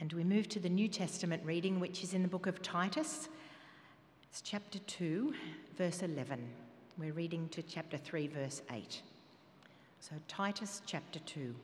And 0.00 0.14
we 0.14 0.24
move 0.24 0.48
to 0.48 0.58
the 0.58 0.68
New 0.70 0.88
Testament 0.88 1.42
reading, 1.44 1.78
which 1.78 2.02
is 2.02 2.14
in 2.14 2.22
the 2.22 2.28
book 2.28 2.46
of 2.46 2.62
Titus. 2.62 3.28
It's 4.30 4.40
chapter 4.40 4.78
2, 4.78 5.34
verse 5.76 6.02
11. 6.02 6.42
We're 6.96 7.12
reading 7.12 7.50
to 7.50 7.62
chapter 7.62 7.98
3, 7.98 8.28
verse 8.28 8.62
8. 8.72 9.02
So, 10.00 10.14
Titus 10.26 10.80
chapter 10.86 11.18
2. 11.18 11.54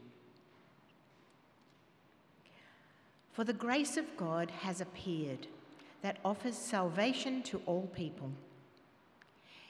For 3.33 3.45
the 3.45 3.55
grace 3.55 3.97
of 3.97 4.05
God 4.19 4.51
has 4.51 4.83
appeared 4.83 5.47
that 6.03 6.19
offers 6.23 6.57
salvation 6.57 7.43
to 7.45 7.63
all 7.65 7.91
people. 7.95 8.31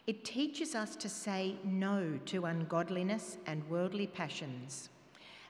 It 0.09 0.25
teaches 0.25 0.75
us 0.75 0.97
to 0.97 1.09
say 1.09 1.55
no 1.63 2.19
to 2.27 2.47
ungodliness 2.47 3.39
and 3.47 3.69
worldly 3.71 4.09
passions, 4.09 4.89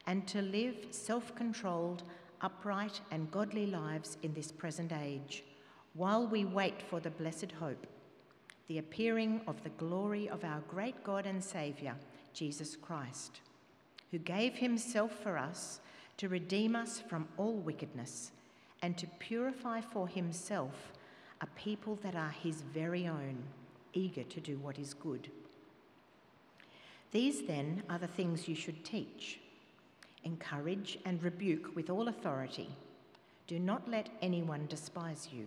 and 0.06 0.26
to 0.28 0.42
live 0.42 0.76
self 0.90 1.34
controlled, 1.34 2.02
upright, 2.40 3.00
and 3.10 3.30
godly 3.30 3.66
lives 3.66 4.18
in 4.22 4.32
this 4.34 4.52
present 4.52 4.92
age, 4.92 5.44
while 5.94 6.26
we 6.26 6.44
wait 6.44 6.82
for 6.82 7.00
the 7.00 7.10
blessed 7.10 7.52
hope, 7.52 7.86
the 8.68 8.78
appearing 8.78 9.40
of 9.46 9.62
the 9.62 9.70
glory 9.70 10.28
of 10.28 10.44
our 10.44 10.60
great 10.68 11.02
God 11.04 11.26
and 11.26 11.42
Saviour, 11.42 11.94
Jesus 12.32 12.76
Christ, 12.76 13.40
who 14.10 14.18
gave 14.18 14.54
himself 14.54 15.12
for 15.22 15.38
us 15.38 15.80
to 16.18 16.28
redeem 16.28 16.76
us 16.76 17.00
from 17.00 17.28
all 17.36 17.54
wickedness 17.54 18.32
and 18.82 18.96
to 18.98 19.06
purify 19.18 19.80
for 19.80 20.06
himself 20.08 20.92
a 21.40 21.46
people 21.48 21.98
that 22.02 22.14
are 22.14 22.34
his 22.42 22.62
very 22.62 23.06
own, 23.06 23.36
eager 23.92 24.22
to 24.24 24.40
do 24.40 24.58
what 24.58 24.78
is 24.78 24.94
good. 24.94 25.30
These 27.12 27.46
then 27.46 27.82
are 27.88 27.98
the 27.98 28.06
things 28.06 28.48
you 28.48 28.54
should 28.54 28.84
teach 28.84 29.40
encourage, 30.26 30.98
and 31.06 31.22
rebuke 31.22 31.74
with 31.74 31.88
all 31.88 32.08
authority. 32.08 32.68
Do 33.46 33.58
not 33.58 33.88
let 33.88 34.10
anyone 34.20 34.66
despise 34.68 35.28
you. 35.32 35.46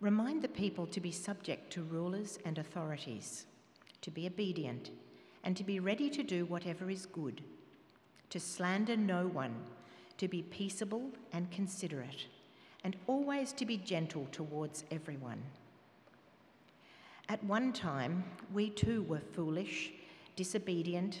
Remind 0.00 0.42
the 0.42 0.48
people 0.48 0.86
to 0.88 1.00
be 1.00 1.10
subject 1.10 1.72
to 1.72 1.82
rulers 1.82 2.38
and 2.44 2.58
authorities, 2.58 3.46
to 4.02 4.10
be 4.10 4.26
obedient, 4.26 4.90
and 5.42 5.56
to 5.56 5.64
be 5.64 5.80
ready 5.80 6.10
to 6.10 6.22
do 6.22 6.44
whatever 6.44 6.90
is 6.90 7.06
good, 7.06 7.42
to 8.30 8.38
slander 8.38 8.96
no 8.96 9.26
one, 9.26 9.54
to 10.18 10.28
be 10.28 10.42
peaceable 10.42 11.10
and 11.32 11.50
considerate, 11.50 12.26
and 12.84 12.96
always 13.06 13.52
to 13.54 13.64
be 13.64 13.78
gentle 13.78 14.28
towards 14.30 14.84
everyone. 14.90 15.42
At 17.30 17.42
one 17.44 17.72
time, 17.72 18.24
we 18.52 18.68
too 18.68 19.02
were 19.04 19.22
foolish, 19.32 19.92
disobedient, 20.36 21.20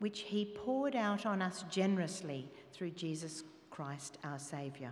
which 0.00 0.20
he 0.20 0.44
poured 0.44 0.96
out 0.96 1.24
on 1.24 1.40
us 1.40 1.64
generously 1.70 2.48
through 2.72 2.90
Jesus 2.90 3.44
Christ 3.70 4.18
our 4.24 4.38
Saviour. 4.38 4.90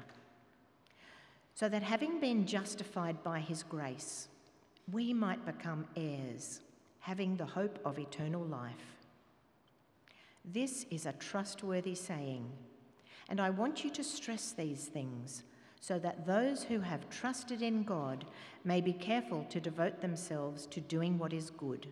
So 1.54 1.68
that 1.68 1.82
having 1.82 2.20
been 2.20 2.46
justified 2.46 3.22
by 3.24 3.40
his 3.40 3.62
grace, 3.64 4.28
we 4.92 5.12
might 5.12 5.44
become 5.44 5.86
heirs, 5.96 6.60
having 7.00 7.36
the 7.36 7.44
hope 7.44 7.78
of 7.84 7.98
eternal 7.98 8.44
life. 8.44 8.96
This 10.44 10.86
is 10.90 11.04
a 11.04 11.12
trustworthy 11.14 11.94
saying, 11.94 12.50
and 13.28 13.40
I 13.40 13.50
want 13.50 13.84
you 13.84 13.90
to 13.90 14.04
stress 14.04 14.52
these 14.52 14.86
things 14.86 15.42
so 15.80 15.98
that 15.98 16.26
those 16.26 16.64
who 16.64 16.80
have 16.80 17.10
trusted 17.10 17.62
in 17.62 17.82
God 17.82 18.24
may 18.64 18.80
be 18.80 18.92
careful 18.92 19.44
to 19.50 19.60
devote 19.60 20.00
themselves 20.00 20.66
to 20.66 20.80
doing 20.80 21.18
what 21.18 21.32
is 21.32 21.50
good. 21.50 21.86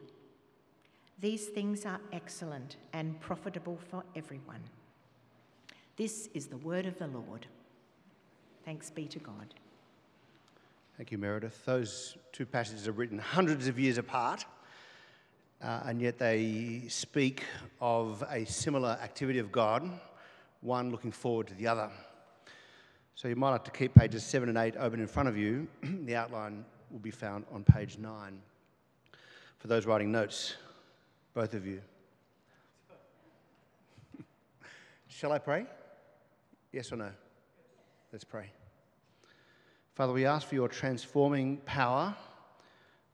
These 1.19 1.47
things 1.47 1.87
are 1.87 2.00
excellent 2.12 2.77
and 2.93 3.19
profitable 3.21 3.78
for 3.91 4.04
everyone. 4.15 4.60
This 5.97 6.28
is 6.34 6.47
the 6.47 6.59
word 6.59 6.84
of 6.84 6.99
the 6.99 7.06
Lord. 7.06 7.47
Thanks 8.66 8.91
be 8.91 9.06
to 9.06 9.19
God. 9.19 9.55
Thank 10.99 11.10
you, 11.10 11.16
Meredith. 11.16 11.65
Those 11.65 12.19
two 12.32 12.44
passages 12.44 12.87
are 12.87 12.93
written 12.93 13.19
hundreds 13.19 13.66
of 13.66 13.78
years 13.78 13.97
apart, 13.97 14.44
uh, 15.62 15.84
and 15.87 16.03
yet 16.03 16.19
they 16.19 16.82
speak 16.88 17.44
of 17.81 18.22
a 18.31 18.44
similar 18.44 18.99
activity 19.03 19.38
of 19.38 19.50
God, 19.50 19.88
one 20.60 20.91
looking 20.91 21.12
forward 21.12 21.47
to 21.47 21.55
the 21.55 21.66
other. 21.66 21.91
So 23.15 23.28
you 23.28 23.37
might 23.37 23.53
have 23.53 23.65
to 23.65 23.71
keep 23.71 23.94
pages 23.94 24.22
7 24.22 24.50
and 24.50 24.59
8 24.59 24.75
open 24.78 25.00
in 25.00 25.06
front 25.06 25.31
of 25.31 25.37
you. 25.38 25.66
the 25.82 26.15
outline 26.15 26.62
will 26.91 26.99
be 26.99 27.10
found 27.10 27.47
on 27.50 27.65
page 27.65 27.97
9. 27.97 28.38
For 29.59 29.69
those 29.69 29.87
writing 29.87 30.12
notes, 30.12 30.56
both 31.36 31.52
of 31.52 31.66
you. 31.66 31.82
Shall 35.06 35.32
I 35.32 35.38
pray? 35.38 35.66
Yes 36.72 36.91
or 36.91 36.97
no? 36.97 37.10
Let's 38.10 38.24
pray. 38.24 38.47
Father, 39.94 40.14
we 40.14 40.25
ask 40.25 40.48
for 40.48 40.54
your 40.54 40.69
transforming 40.69 41.58
power 41.58 42.16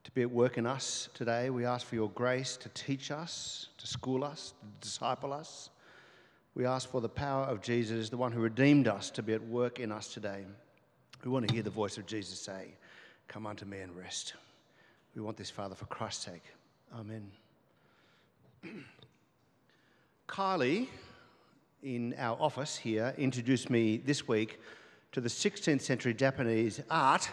to 0.04 0.10
be 0.12 0.22
at 0.22 0.30
work 0.30 0.56
in 0.56 0.66
us 0.66 1.08
today. 1.14 1.50
We 1.50 1.64
ask 1.64 1.84
for 1.84 1.96
your 1.96 2.10
grace 2.10 2.56
to 2.58 2.68
teach 2.68 3.10
us, 3.10 3.66
to 3.78 3.88
school 3.88 4.22
us, 4.22 4.54
to 4.60 4.86
disciple 4.86 5.32
us. 5.32 5.70
We 6.54 6.64
ask 6.64 6.88
for 6.88 7.00
the 7.00 7.08
power 7.08 7.42
of 7.46 7.60
Jesus, 7.60 8.08
the 8.08 8.16
one 8.16 8.30
who 8.30 8.40
redeemed 8.40 8.86
us, 8.86 9.10
to 9.10 9.22
be 9.24 9.32
at 9.32 9.42
work 9.42 9.80
in 9.80 9.90
us 9.90 10.14
today. 10.14 10.44
We 11.24 11.30
want 11.32 11.48
to 11.48 11.54
hear 11.54 11.64
the 11.64 11.70
voice 11.70 11.98
of 11.98 12.06
Jesus 12.06 12.38
say, 12.38 12.68
Come 13.26 13.46
unto 13.46 13.64
me 13.64 13.80
and 13.80 13.96
rest. 13.96 14.34
We 15.16 15.22
want 15.22 15.36
this, 15.36 15.50
Father, 15.50 15.74
for 15.74 15.86
Christ's 15.86 16.26
sake. 16.26 16.44
Amen. 16.96 17.32
Kylie 20.28 20.88
in 21.82 22.14
our 22.16 22.36
office 22.40 22.76
here 22.76 23.14
introduced 23.18 23.70
me 23.70 23.96
this 23.96 24.28
week 24.28 24.60
to 25.12 25.20
the 25.20 25.28
16th 25.28 25.80
century 25.80 26.14
Japanese 26.14 26.80
art 26.90 27.28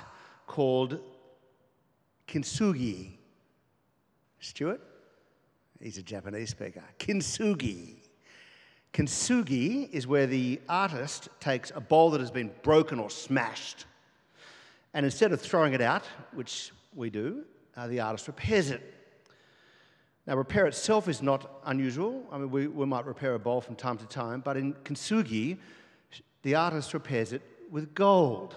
called 0.47 0.99
kintsugi. 2.27 3.11
Stuart? 4.39 4.81
He's 5.81 5.97
a 5.97 6.03
Japanese 6.03 6.49
speaker. 6.49 6.83
Kintsugi. 6.97 7.95
Kintsugi 8.93 9.89
is 9.91 10.07
where 10.07 10.25
the 10.25 10.59
artist 10.67 11.29
takes 11.39 11.71
a 11.75 11.79
bowl 11.79 12.09
that 12.09 12.21
has 12.21 12.31
been 12.31 12.51
broken 12.63 12.99
or 12.99 13.09
smashed, 13.09 13.85
and 14.93 15.05
instead 15.05 15.31
of 15.31 15.39
throwing 15.39 15.73
it 15.73 15.81
out, 15.81 16.03
which 16.33 16.71
we 16.95 17.11
do, 17.11 17.43
uh, 17.77 17.87
the 17.87 17.99
artist 17.99 18.27
repairs 18.27 18.71
it 18.71 18.98
now, 20.29 20.35
repair 20.35 20.67
itself 20.67 21.07
is 21.07 21.23
not 21.23 21.59
unusual. 21.65 22.23
I 22.31 22.37
mean, 22.37 22.51
we, 22.51 22.67
we 22.67 22.85
might 22.85 23.07
repair 23.07 23.33
a 23.33 23.39
bowl 23.39 23.61
from 23.61 23.75
time 23.75 23.97
to 23.97 24.05
time, 24.05 24.41
but 24.41 24.57
in 24.57 24.75
kintsugi, 24.75 25.57
the 26.43 26.53
artist 26.53 26.93
repairs 26.93 27.33
it 27.33 27.41
with 27.71 27.95
gold. 27.95 28.55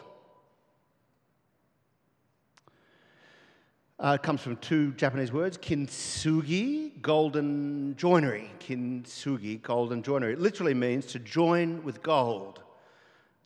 Uh, 3.99 4.19
it 4.21 4.23
comes 4.23 4.43
from 4.43 4.59
two 4.59 4.93
Japanese 4.93 5.33
words, 5.33 5.57
kintsugi, 5.57 7.01
golden 7.01 7.97
joinery. 7.97 8.51
Kintsugi, 8.61 9.63
golden 9.63 10.03
joinery. 10.03 10.35
It 10.35 10.41
literally 10.41 10.75
means 10.75 11.07
to 11.07 11.19
join 11.21 11.83
with 11.83 12.03
gold. 12.03 12.61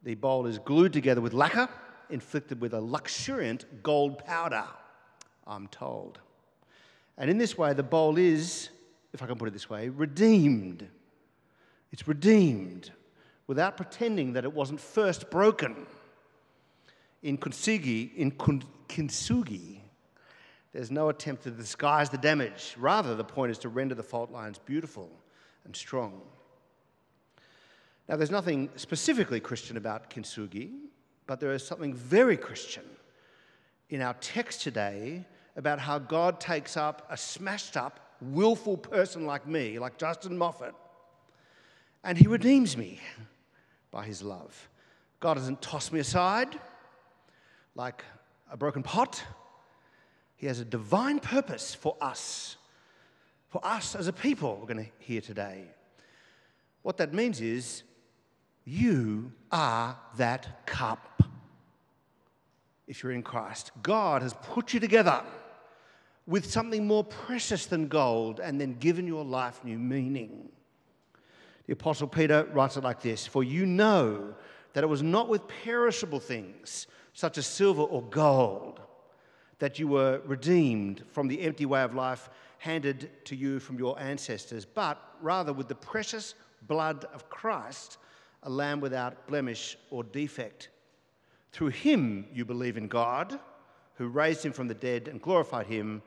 The 0.02 0.16
bowl 0.16 0.46
is 0.46 0.58
glued 0.58 0.92
together 0.92 1.20
with 1.20 1.32
lacquer, 1.32 1.68
inflicted 2.10 2.60
with 2.60 2.74
a 2.74 2.80
luxuriant 2.80 3.84
gold 3.84 4.18
powder, 4.18 4.64
I'm 5.46 5.68
told. 5.68 6.18
And 7.18 7.30
in 7.30 7.38
this 7.38 7.56
way, 7.56 7.72
the 7.72 7.82
bowl 7.82 8.18
is, 8.18 8.68
if 9.12 9.22
I 9.22 9.26
can 9.26 9.36
put 9.36 9.48
it 9.48 9.52
this 9.52 9.70
way, 9.70 9.88
redeemed. 9.88 10.86
It's 11.92 12.06
redeemed 12.06 12.90
without 13.46 13.76
pretending 13.76 14.34
that 14.34 14.44
it 14.44 14.52
wasn't 14.52 14.80
first 14.80 15.30
broken. 15.30 15.86
In 17.22 17.38
kintsugi, 17.38 18.14
in 18.14 18.32
kintsugi, 18.32 19.80
there's 20.72 20.90
no 20.90 21.08
attempt 21.08 21.44
to 21.44 21.50
disguise 21.50 22.10
the 22.10 22.18
damage. 22.18 22.74
Rather, 22.78 23.14
the 23.14 23.24
point 23.24 23.50
is 23.50 23.58
to 23.58 23.68
render 23.70 23.94
the 23.94 24.02
fault 24.02 24.30
lines 24.30 24.58
beautiful 24.58 25.10
and 25.64 25.74
strong. 25.74 26.20
Now, 28.08 28.16
there's 28.16 28.30
nothing 28.30 28.68
specifically 28.76 29.40
Christian 29.40 29.76
about 29.76 30.10
kintsugi, 30.10 30.72
but 31.26 31.40
there 31.40 31.52
is 31.52 31.66
something 31.66 31.94
very 31.94 32.36
Christian 32.36 32.84
in 33.88 34.02
our 34.02 34.14
text 34.20 34.62
today 34.62 35.24
about 35.56 35.78
how 35.78 35.98
God 35.98 36.38
takes 36.38 36.76
up 36.76 37.06
a 37.10 37.16
smashed 37.16 37.76
up, 37.76 38.16
willful 38.20 38.76
person 38.76 39.26
like 39.26 39.46
me, 39.46 39.78
like 39.78 39.96
Justin 39.98 40.36
Moffat, 40.36 40.74
and 42.04 42.16
he 42.16 42.26
redeems 42.26 42.76
me 42.76 43.00
by 43.90 44.04
his 44.04 44.22
love. 44.22 44.68
God 45.18 45.34
doesn't 45.34 45.62
toss 45.62 45.90
me 45.90 45.98
aside 46.00 46.60
like 47.74 48.04
a 48.50 48.56
broken 48.56 48.82
pot. 48.82 49.22
He 50.36 50.46
has 50.46 50.60
a 50.60 50.64
divine 50.64 51.18
purpose 51.18 51.74
for 51.74 51.96
us, 52.00 52.56
for 53.48 53.64
us 53.64 53.94
as 53.94 54.06
a 54.06 54.12
people, 54.12 54.58
we're 54.60 54.72
going 54.72 54.84
to 54.84 54.90
hear 54.98 55.20
today. 55.20 55.64
What 56.82 56.98
that 56.98 57.14
means 57.14 57.40
is 57.40 57.82
you 58.64 59.32
are 59.50 59.98
that 60.18 60.66
cup 60.66 61.22
if 62.86 63.02
you're 63.02 63.12
in 63.12 63.22
Christ. 63.22 63.72
God 63.82 64.22
has 64.22 64.34
put 64.34 64.74
you 64.74 64.80
together 64.80 65.22
with 66.26 66.50
something 66.50 66.86
more 66.86 67.04
precious 67.04 67.66
than 67.66 67.88
gold 67.88 68.40
and 68.40 68.60
then 68.60 68.74
given 68.74 69.06
your 69.06 69.24
life 69.24 69.60
new 69.64 69.78
meaning. 69.78 70.48
The 71.66 71.72
Apostle 71.72 72.08
Peter 72.08 72.44
writes 72.52 72.76
it 72.76 72.84
like 72.84 73.00
this 73.00 73.26
For 73.26 73.44
you 73.44 73.66
know 73.66 74.34
that 74.72 74.84
it 74.84 74.88
was 74.88 75.02
not 75.02 75.28
with 75.28 75.46
perishable 75.48 76.20
things, 76.20 76.86
such 77.12 77.38
as 77.38 77.46
silver 77.46 77.82
or 77.82 78.02
gold, 78.02 78.80
that 79.58 79.78
you 79.78 79.88
were 79.88 80.20
redeemed 80.26 81.02
from 81.10 81.28
the 81.28 81.40
empty 81.40 81.66
way 81.66 81.82
of 81.82 81.94
life 81.94 82.28
handed 82.58 83.10
to 83.24 83.36
you 83.36 83.60
from 83.60 83.78
your 83.78 83.98
ancestors, 84.00 84.64
but 84.64 85.00
rather 85.20 85.52
with 85.52 85.68
the 85.68 85.74
precious 85.74 86.34
blood 86.66 87.04
of 87.12 87.28
Christ, 87.28 87.98
a 88.42 88.50
lamb 88.50 88.80
without 88.80 89.26
blemish 89.26 89.76
or 89.90 90.04
defect. 90.04 90.68
Through 91.52 91.68
him 91.68 92.26
you 92.32 92.44
believe 92.44 92.76
in 92.76 92.88
God, 92.88 93.38
who 93.96 94.08
raised 94.08 94.44
him 94.44 94.52
from 94.52 94.68
the 94.68 94.74
dead 94.74 95.08
and 95.08 95.20
glorified 95.20 95.66
him, 95.66 96.02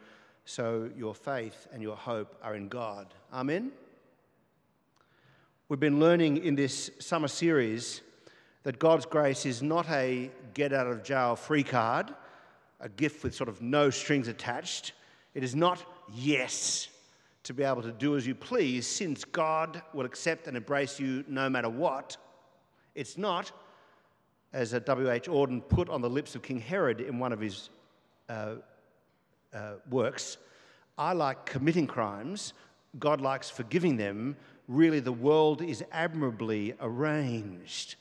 so 0.46 0.90
your 0.98 1.14
faith 1.14 1.68
and 1.74 1.82
your 1.82 1.96
hope 1.96 2.36
are 2.42 2.56
in 2.56 2.68
God. 2.68 3.14
Amen. 3.34 3.72
We've 5.68 5.80
been 5.80 6.00
learning 6.00 6.38
in 6.38 6.56
this 6.56 6.90
summer 7.00 7.28
series 7.28 8.02
that 8.64 8.80
God's 8.80 9.06
grace 9.06 9.46
is 9.46 9.62
not 9.62 9.88
a 9.90 10.32
get 10.54 10.74
out 10.74 10.88
of 10.88 11.04
jail 11.04 11.36
free 11.36 11.64
card, 11.64 12.14
a 12.80 12.90
gift 12.90 13.24
with 13.24 13.36
sort 13.36 13.50
of 13.50 13.62
no 13.62 13.90
strings 13.90 14.28
attached. 14.28 14.94
It 15.34 15.44
is 15.44 15.56
not 15.56 15.84
yes 16.12 16.88
to 17.44 17.54
be 17.54 17.64
able 17.64 17.82
to 17.82 17.92
do 17.92 18.16
as 18.16 18.28
you 18.28 18.36
please, 18.36 18.86
since 18.86 19.24
God 19.24 19.82
will 19.94 20.06
accept 20.06 20.48
and 20.48 20.58
embrace 20.58 21.00
you 21.00 21.24
no 21.28 21.50
matter 21.50 21.70
what. 21.70 22.18
It's 22.96 23.18
not, 23.18 23.52
as 24.54 24.72
W.H. 24.72 25.28
Auden 25.28 25.68
put 25.68 25.90
on 25.90 26.02
the 26.02 26.10
lips 26.10 26.36
of 26.36 26.42
King 26.42 26.60
Herod 26.60 27.02
in 27.02 27.20
one 27.20 27.32
of 27.32 27.40
his 27.40 27.70
uh, 28.30 28.56
uh, 29.54 29.74
works, 29.90 30.38
I 30.98 31.14
like 31.14 31.46
committing 31.46 31.88
crimes, 31.88 32.54
God 32.98 33.20
likes 33.22 33.50
forgiving 33.50 33.98
them, 33.98 34.38
really 34.68 35.00
the 35.00 35.12
world 35.12 35.62
is 35.62 35.84
admirably 35.92 36.76
arranged. 36.80 37.96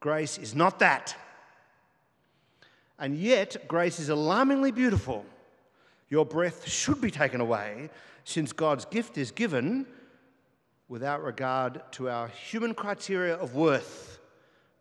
Grace 0.00 0.36
is 0.36 0.54
not 0.54 0.80
that. 0.80 1.16
And 2.98 3.16
yet, 3.16 3.68
grace 3.68 3.98
is 3.98 4.08
alarmingly 4.08 4.72
beautiful. 4.72 5.24
Your 6.10 6.26
breath 6.26 6.68
should 6.68 7.00
be 7.00 7.10
taken 7.10 7.40
away 7.40 7.90
since 8.24 8.52
God's 8.52 8.84
gift 8.84 9.16
is 9.18 9.30
given 9.30 9.86
without 10.88 11.22
regard 11.22 11.80
to 11.92 12.08
our 12.10 12.28
human 12.28 12.74
criteria 12.74 13.34
of 13.36 13.54
worth, 13.54 14.20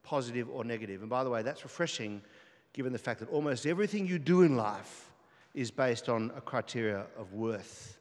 positive 0.04 0.50
or 0.50 0.64
negative. 0.64 1.02
And 1.02 1.10
by 1.10 1.24
the 1.24 1.30
way, 1.30 1.42
that's 1.42 1.64
refreshing 1.64 2.22
given 2.74 2.94
the 2.94 3.00
fact 3.00 3.20
that 3.20 3.30
almost 3.30 3.66
everything 3.66 4.08
you 4.08 4.20
do 4.20 4.44
in 4.44 4.56
life 4.56 5.12
is 5.54 5.72
based 5.72 6.10
on 6.10 6.32
a 6.36 6.42
criteria 6.42 7.06
of 7.18 7.34
worth. 7.34 7.98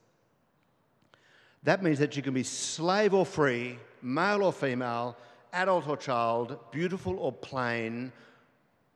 That 1.63 1.83
means 1.83 1.99
that 1.99 2.17
you 2.17 2.23
can 2.23 2.33
be 2.33 2.43
slave 2.43 3.13
or 3.13 3.27
free, 3.27 3.79
male 4.03 4.43
or 4.43 4.53
female, 4.53 5.17
adult 5.53 5.89
or 5.89 5.97
child, 5.97 6.59
beautiful 6.71 7.19
or 7.19 7.33
plain, 7.33 8.13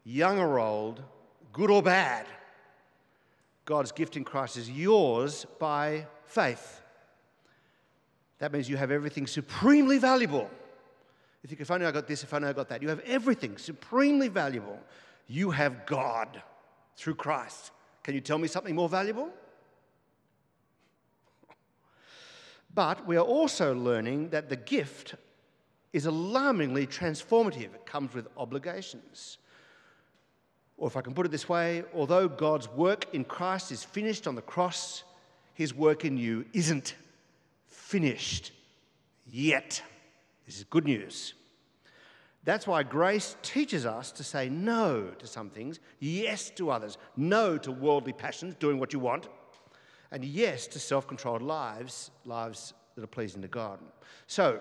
young 0.04 0.38
or 0.38 0.58
old, 0.58 1.02
good 1.52 1.70
or 1.70 1.82
bad. 1.82 2.26
God's 3.64 3.92
gift 3.92 4.16
in 4.16 4.24
Christ 4.24 4.56
is 4.56 4.70
yours 4.70 5.46
by 5.58 6.06
faith. 6.26 6.80
That 8.38 8.52
means 8.52 8.68
you 8.68 8.76
have 8.76 8.90
everything 8.90 9.26
supremely 9.26 9.98
valuable. 9.98 10.50
You 11.42 11.48
think, 11.48 11.60
if 11.60 11.70
only 11.70 11.86
I 11.86 11.90
got 11.90 12.06
this, 12.06 12.22
if 12.22 12.32
only 12.32 12.48
I 12.48 12.52
got 12.52 12.68
that. 12.68 12.82
You 12.82 12.88
have 12.88 13.00
everything 13.00 13.58
supremely 13.58 14.28
valuable. 14.28 14.78
You 15.26 15.50
have 15.50 15.86
God 15.86 16.42
through 16.96 17.14
Christ. 17.14 17.70
Can 18.02 18.14
you 18.14 18.20
tell 18.20 18.38
me 18.38 18.48
something 18.48 18.74
more 18.74 18.88
valuable? 18.88 19.30
But 22.74 23.06
we 23.06 23.16
are 23.16 23.24
also 23.24 23.72
learning 23.74 24.30
that 24.30 24.48
the 24.48 24.56
gift 24.56 25.14
is 25.92 26.06
alarmingly 26.06 26.88
transformative. 26.88 27.72
It 27.72 27.86
comes 27.86 28.12
with 28.14 28.26
obligations. 28.36 29.38
Or 30.76 30.88
if 30.88 30.96
I 30.96 31.02
can 31.02 31.14
put 31.14 31.24
it 31.24 31.30
this 31.30 31.48
way, 31.48 31.84
although 31.94 32.28
God's 32.28 32.68
work 32.68 33.06
in 33.14 33.24
Christ 33.24 33.70
is 33.70 33.84
finished 33.84 34.26
on 34.26 34.34
the 34.34 34.42
cross, 34.42 35.04
his 35.54 35.72
work 35.72 36.04
in 36.04 36.16
you 36.16 36.46
isn't 36.52 36.96
finished 37.68 38.50
yet. 39.24 39.80
This 40.46 40.58
is 40.58 40.64
good 40.64 40.84
news. 40.84 41.34
That's 42.44 42.66
why 42.66 42.82
grace 42.82 43.36
teaches 43.42 43.86
us 43.86 44.12
to 44.12 44.24
say 44.24 44.50
no 44.50 45.08
to 45.18 45.26
some 45.26 45.48
things, 45.48 45.80
yes 45.98 46.50
to 46.56 46.70
others, 46.70 46.98
no 47.16 47.56
to 47.58 47.72
worldly 47.72 48.12
passions, 48.12 48.54
doing 48.56 48.78
what 48.78 48.92
you 48.92 48.98
want, 48.98 49.28
and 50.10 50.24
yes 50.24 50.66
to 50.68 50.78
self 50.78 51.06
controlled 51.06 51.42
lives, 51.42 52.10
lives 52.26 52.74
that 52.94 53.04
are 53.04 53.08
pleasing 53.08 53.40
to 53.42 53.48
God. 53.48 53.78
So, 54.26 54.60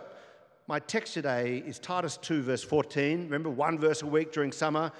my 0.67 0.79
text 0.79 1.13
today 1.13 1.61
is 1.65 1.77
Titus 1.77 2.17
2, 2.17 2.41
verse 2.41 2.63
14. 2.63 3.23
Remember, 3.23 3.49
one 3.49 3.77
verse 3.77 4.01
a 4.01 4.07
week 4.07 4.31
during 4.31 4.53
summer. 4.53 4.91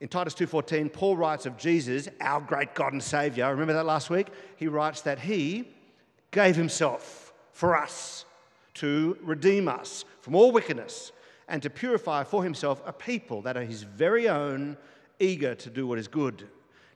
In 0.00 0.08
Titus 0.08 0.34
2:14, 0.34 0.90
Paul 0.90 1.16
writes 1.16 1.46
of 1.46 1.56
Jesus, 1.56 2.08
our 2.20 2.40
great 2.40 2.74
God 2.74 2.92
and 2.92 3.02
Savior. 3.02 3.48
Remember 3.50 3.72
that 3.74 3.86
last 3.86 4.10
week? 4.10 4.28
He 4.56 4.66
writes 4.66 5.02
that 5.02 5.20
he 5.20 5.68
gave 6.32 6.56
himself 6.56 7.32
for 7.52 7.76
us 7.76 8.24
to 8.74 9.18
redeem 9.22 9.68
us 9.68 10.04
from 10.20 10.34
all 10.34 10.52
wickedness 10.52 11.12
and 11.48 11.62
to 11.62 11.70
purify 11.70 12.24
for 12.24 12.44
himself 12.44 12.82
a 12.86 12.92
people 12.92 13.42
that 13.42 13.56
are 13.56 13.64
his 13.64 13.82
very 13.82 14.28
own, 14.28 14.76
eager 15.18 15.54
to 15.54 15.70
do 15.70 15.86
what 15.86 15.98
is 15.98 16.06
good. 16.06 16.46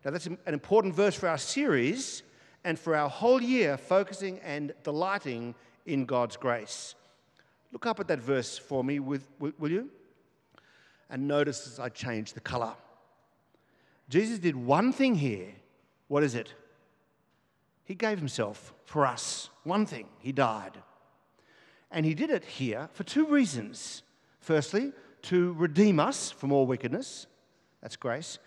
Now, 0.04 0.10
that's 0.10 0.26
an 0.26 0.38
important 0.46 0.94
verse 0.94 1.14
for 1.14 1.28
our 1.28 1.38
series 1.38 2.22
and 2.64 2.78
for 2.78 2.94
our 2.94 3.08
whole 3.08 3.42
year, 3.42 3.76
focusing 3.76 4.38
and 4.40 4.72
delighting 4.84 5.54
in 5.86 6.04
God's 6.04 6.36
grace. 6.36 6.94
Look 7.72 7.86
up 7.86 7.98
at 7.98 8.08
that 8.08 8.20
verse 8.20 8.58
for 8.58 8.84
me, 8.84 9.00
with, 9.00 9.26
will 9.38 9.70
you? 9.70 9.90
And 11.08 11.26
notice 11.26 11.66
as 11.66 11.80
I 11.80 11.88
change 11.88 12.34
the 12.34 12.40
color. 12.40 12.74
Jesus 14.08 14.38
did 14.38 14.54
one 14.54 14.92
thing 14.92 15.14
here. 15.14 15.48
What 16.08 16.22
is 16.22 16.34
it? 16.34 16.52
He 17.84 17.94
gave 17.94 18.18
himself 18.18 18.74
for 18.84 19.06
us. 19.06 19.48
One 19.64 19.86
thing, 19.86 20.06
he 20.18 20.32
died. 20.32 20.78
And 21.90 22.04
he 22.04 22.14
did 22.14 22.30
it 22.30 22.44
here 22.44 22.88
for 22.92 23.04
two 23.04 23.26
reasons. 23.26 24.02
Firstly, 24.42 24.92
to 25.22 25.52
redeem 25.52 26.00
us 26.00 26.32
from 26.32 26.50
all 26.50 26.66
wickedness, 26.66 27.28
that's 27.80 27.94
grace. 27.94 28.40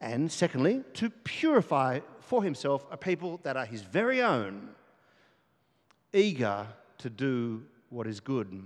And 0.00 0.32
secondly, 0.32 0.82
to 0.94 1.10
purify 1.10 2.00
for 2.20 2.42
himself 2.42 2.86
a 2.90 2.96
people 2.96 3.40
that 3.42 3.56
are 3.56 3.66
his 3.66 3.82
very 3.82 4.22
own, 4.22 4.70
eager 6.14 6.66
to 6.98 7.10
do 7.10 7.62
what 7.90 8.06
is 8.06 8.20
good. 8.20 8.62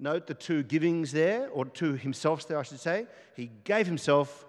Note 0.00 0.26
the 0.26 0.34
two 0.34 0.64
givings 0.64 1.12
there, 1.12 1.48
or 1.50 1.66
to 1.66 1.92
himself 1.94 2.48
there, 2.48 2.58
I 2.58 2.62
should 2.64 2.80
say. 2.80 3.06
He 3.36 3.50
gave 3.62 3.86
himself 3.86 4.44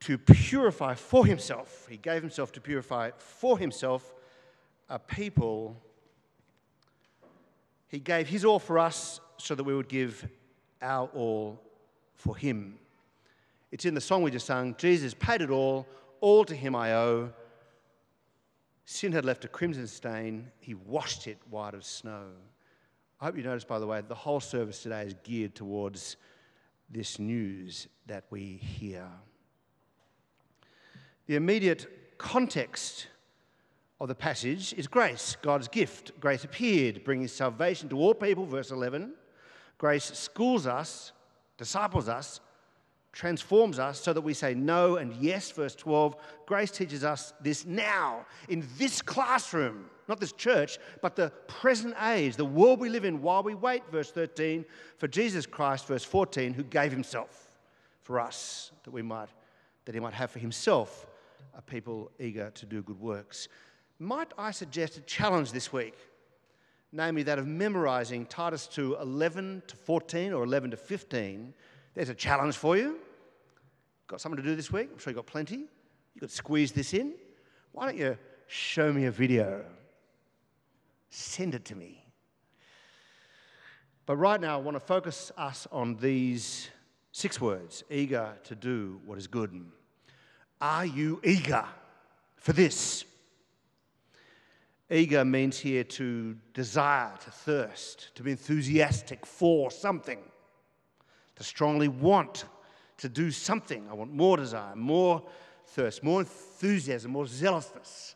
to 0.00 0.16
purify 0.16 0.94
for 0.94 1.26
himself. 1.26 1.86
He 1.90 1.98
gave 1.98 2.22
himself 2.22 2.52
to 2.52 2.62
purify 2.62 3.10
for 3.18 3.58
himself 3.58 4.14
a 4.88 4.98
people. 4.98 5.76
He 7.88 7.98
gave 7.98 8.28
his 8.28 8.44
all 8.44 8.58
for 8.58 8.78
us 8.78 9.20
so 9.38 9.54
that 9.54 9.64
we 9.64 9.74
would 9.74 9.88
give 9.88 10.28
our 10.80 11.08
all 11.08 11.60
for 12.14 12.36
him. 12.36 12.78
It's 13.70 13.84
in 13.84 13.94
the 13.94 14.00
song 14.00 14.22
we 14.22 14.30
just 14.30 14.46
sung 14.46 14.74
Jesus 14.78 15.14
paid 15.14 15.42
it 15.42 15.50
all, 15.50 15.86
all 16.20 16.44
to 16.44 16.54
him 16.54 16.74
I 16.74 16.94
owe. 16.94 17.32
Sin 18.84 19.12
had 19.12 19.24
left 19.24 19.44
a 19.44 19.48
crimson 19.48 19.86
stain, 19.86 20.50
he 20.60 20.74
washed 20.74 21.26
it 21.26 21.38
white 21.50 21.74
as 21.74 21.86
snow. 21.86 22.24
I 23.20 23.26
hope 23.26 23.36
you 23.36 23.42
notice, 23.42 23.64
by 23.64 23.78
the 23.78 23.86
way, 23.86 24.00
the 24.00 24.14
whole 24.14 24.40
service 24.40 24.82
today 24.82 25.02
is 25.02 25.14
geared 25.24 25.54
towards 25.54 26.16
this 26.88 27.18
news 27.18 27.88
that 28.06 28.24
we 28.30 28.56
hear. 28.56 29.06
The 31.26 31.36
immediate 31.36 32.16
context 32.16 33.08
of 34.00 34.08
the 34.08 34.14
passage 34.14 34.72
is 34.74 34.86
grace, 34.86 35.36
God's 35.42 35.68
gift. 35.68 36.12
Grace 36.20 36.44
appeared, 36.44 37.04
bringing 37.04 37.28
salvation 37.28 37.88
to 37.88 37.98
all 37.98 38.14
people, 38.14 38.46
verse 38.46 38.70
11. 38.70 39.12
Grace 39.76 40.04
schools 40.04 40.66
us, 40.66 41.12
disciples 41.56 42.08
us, 42.08 42.40
transforms 43.12 43.78
us 43.78 44.00
so 44.00 44.12
that 44.12 44.20
we 44.20 44.34
say 44.34 44.54
no 44.54 44.96
and 44.96 45.12
yes, 45.16 45.50
verse 45.50 45.74
12. 45.74 46.16
Grace 46.46 46.70
teaches 46.70 47.02
us 47.02 47.32
this 47.40 47.66
now, 47.66 48.24
in 48.48 48.64
this 48.76 49.02
classroom, 49.02 49.86
not 50.06 50.20
this 50.20 50.32
church, 50.32 50.78
but 51.02 51.16
the 51.16 51.30
present 51.48 51.94
age, 52.02 52.36
the 52.36 52.44
world 52.44 52.78
we 52.78 52.88
live 52.88 53.04
in 53.04 53.20
while 53.20 53.42
we 53.42 53.54
wait, 53.54 53.82
verse 53.90 54.10
13, 54.12 54.64
for 54.96 55.08
Jesus 55.08 55.46
Christ, 55.46 55.86
verse 55.86 56.04
14, 56.04 56.54
who 56.54 56.62
gave 56.62 56.92
himself 56.92 57.58
for 58.02 58.20
us 58.20 58.70
that 58.84 58.92
we 58.92 59.02
might, 59.02 59.28
that 59.84 59.94
he 59.94 60.00
might 60.00 60.14
have 60.14 60.30
for 60.30 60.38
himself 60.38 61.06
a 61.56 61.62
people 61.62 62.10
eager 62.20 62.50
to 62.50 62.66
do 62.66 62.82
good 62.82 63.00
works. 63.00 63.48
Might 63.98 64.32
I 64.38 64.52
suggest 64.52 64.96
a 64.96 65.00
challenge 65.00 65.52
this 65.52 65.72
week? 65.72 65.94
Namely, 66.92 67.22
that 67.24 67.38
of 67.38 67.46
memorizing 67.46 68.26
Titus 68.26 68.66
2 68.66 68.96
11 69.00 69.62
to 69.66 69.76
14 69.76 70.32
or 70.32 70.44
11 70.44 70.70
to 70.70 70.76
15. 70.76 71.52
There's 71.94 72.08
a 72.08 72.14
challenge 72.14 72.56
for 72.56 72.76
you. 72.76 72.98
Got 74.06 74.20
something 74.20 74.42
to 74.42 74.48
do 74.48 74.56
this 74.56 74.72
week? 74.72 74.88
I'm 74.92 74.98
sure 74.98 75.10
you've 75.10 75.16
got 75.16 75.26
plenty. 75.26 75.66
You 76.14 76.20
could 76.20 76.30
squeeze 76.30 76.72
this 76.72 76.94
in. 76.94 77.14
Why 77.72 77.86
don't 77.86 77.98
you 77.98 78.16
show 78.46 78.92
me 78.92 79.04
a 79.04 79.10
video? 79.10 79.64
Send 81.10 81.54
it 81.54 81.64
to 81.66 81.74
me. 81.74 82.04
But 84.06 84.16
right 84.16 84.40
now, 84.40 84.58
I 84.58 84.60
want 84.62 84.76
to 84.76 84.80
focus 84.80 85.30
us 85.36 85.66
on 85.70 85.96
these 85.96 86.70
six 87.12 87.40
words 87.40 87.84
eager 87.90 88.34
to 88.44 88.54
do 88.54 89.00
what 89.04 89.18
is 89.18 89.26
good. 89.26 89.60
Are 90.60 90.86
you 90.86 91.20
eager 91.22 91.66
for 92.36 92.54
this? 92.54 93.04
Eager 94.90 95.24
means 95.24 95.58
here 95.58 95.84
to 95.84 96.36
desire, 96.54 97.12
to 97.22 97.30
thirst, 97.30 98.14
to 98.14 98.22
be 98.22 98.30
enthusiastic 98.30 99.26
for 99.26 99.70
something, 99.70 100.18
to 101.36 101.44
strongly 101.44 101.88
want 101.88 102.46
to 102.96 103.08
do 103.08 103.30
something. 103.30 103.86
I 103.90 103.94
want 103.94 104.12
more 104.12 104.36
desire, 104.36 104.74
more 104.74 105.22
thirst, 105.66 106.02
more 106.02 106.20
enthusiasm, 106.20 107.12
more 107.12 107.26
zealousness 107.26 108.14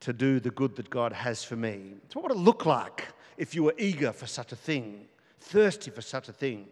to 0.00 0.12
do 0.12 0.40
the 0.40 0.50
good 0.50 0.76
that 0.76 0.88
God 0.88 1.12
has 1.12 1.44
for 1.44 1.56
me. 1.56 1.94
So, 2.12 2.20
what 2.20 2.30
would 2.30 2.38
it 2.38 2.42
look 2.42 2.64
like 2.64 3.08
if 3.36 3.54
you 3.54 3.64
were 3.64 3.74
eager 3.76 4.12
for 4.12 4.26
such 4.26 4.52
a 4.52 4.56
thing, 4.56 5.06
thirsty 5.40 5.90
for 5.90 6.02
such 6.02 6.28
a 6.28 6.32
thing? 6.32 6.68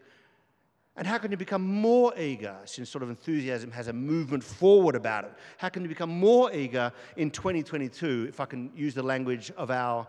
And 0.97 1.07
how 1.07 1.19
can 1.19 1.31
you 1.31 1.37
become 1.37 1.63
more 1.63 2.19
eager 2.19 2.57
since 2.65 2.89
sort 2.89 3.03
of 3.03 3.11
enthusiasm 3.11 3.71
has 3.71 3.89
a 3.89 3.93
movement 3.93 4.43
forward 4.43 4.95
about 4.95 5.25
it? 5.25 5.33
How 5.59 5.69
can 5.69 5.83
you 5.83 5.89
become 5.89 6.09
more 6.09 6.53
eager 6.55 6.91
in 7.17 7.31
2022, 7.31 8.27
if 8.29 8.41
I 8.41 8.47
can 8.47 8.71
use 8.75 8.95
the 8.95 9.03
language 9.03 9.53
of 9.59 9.71
our 9.71 10.07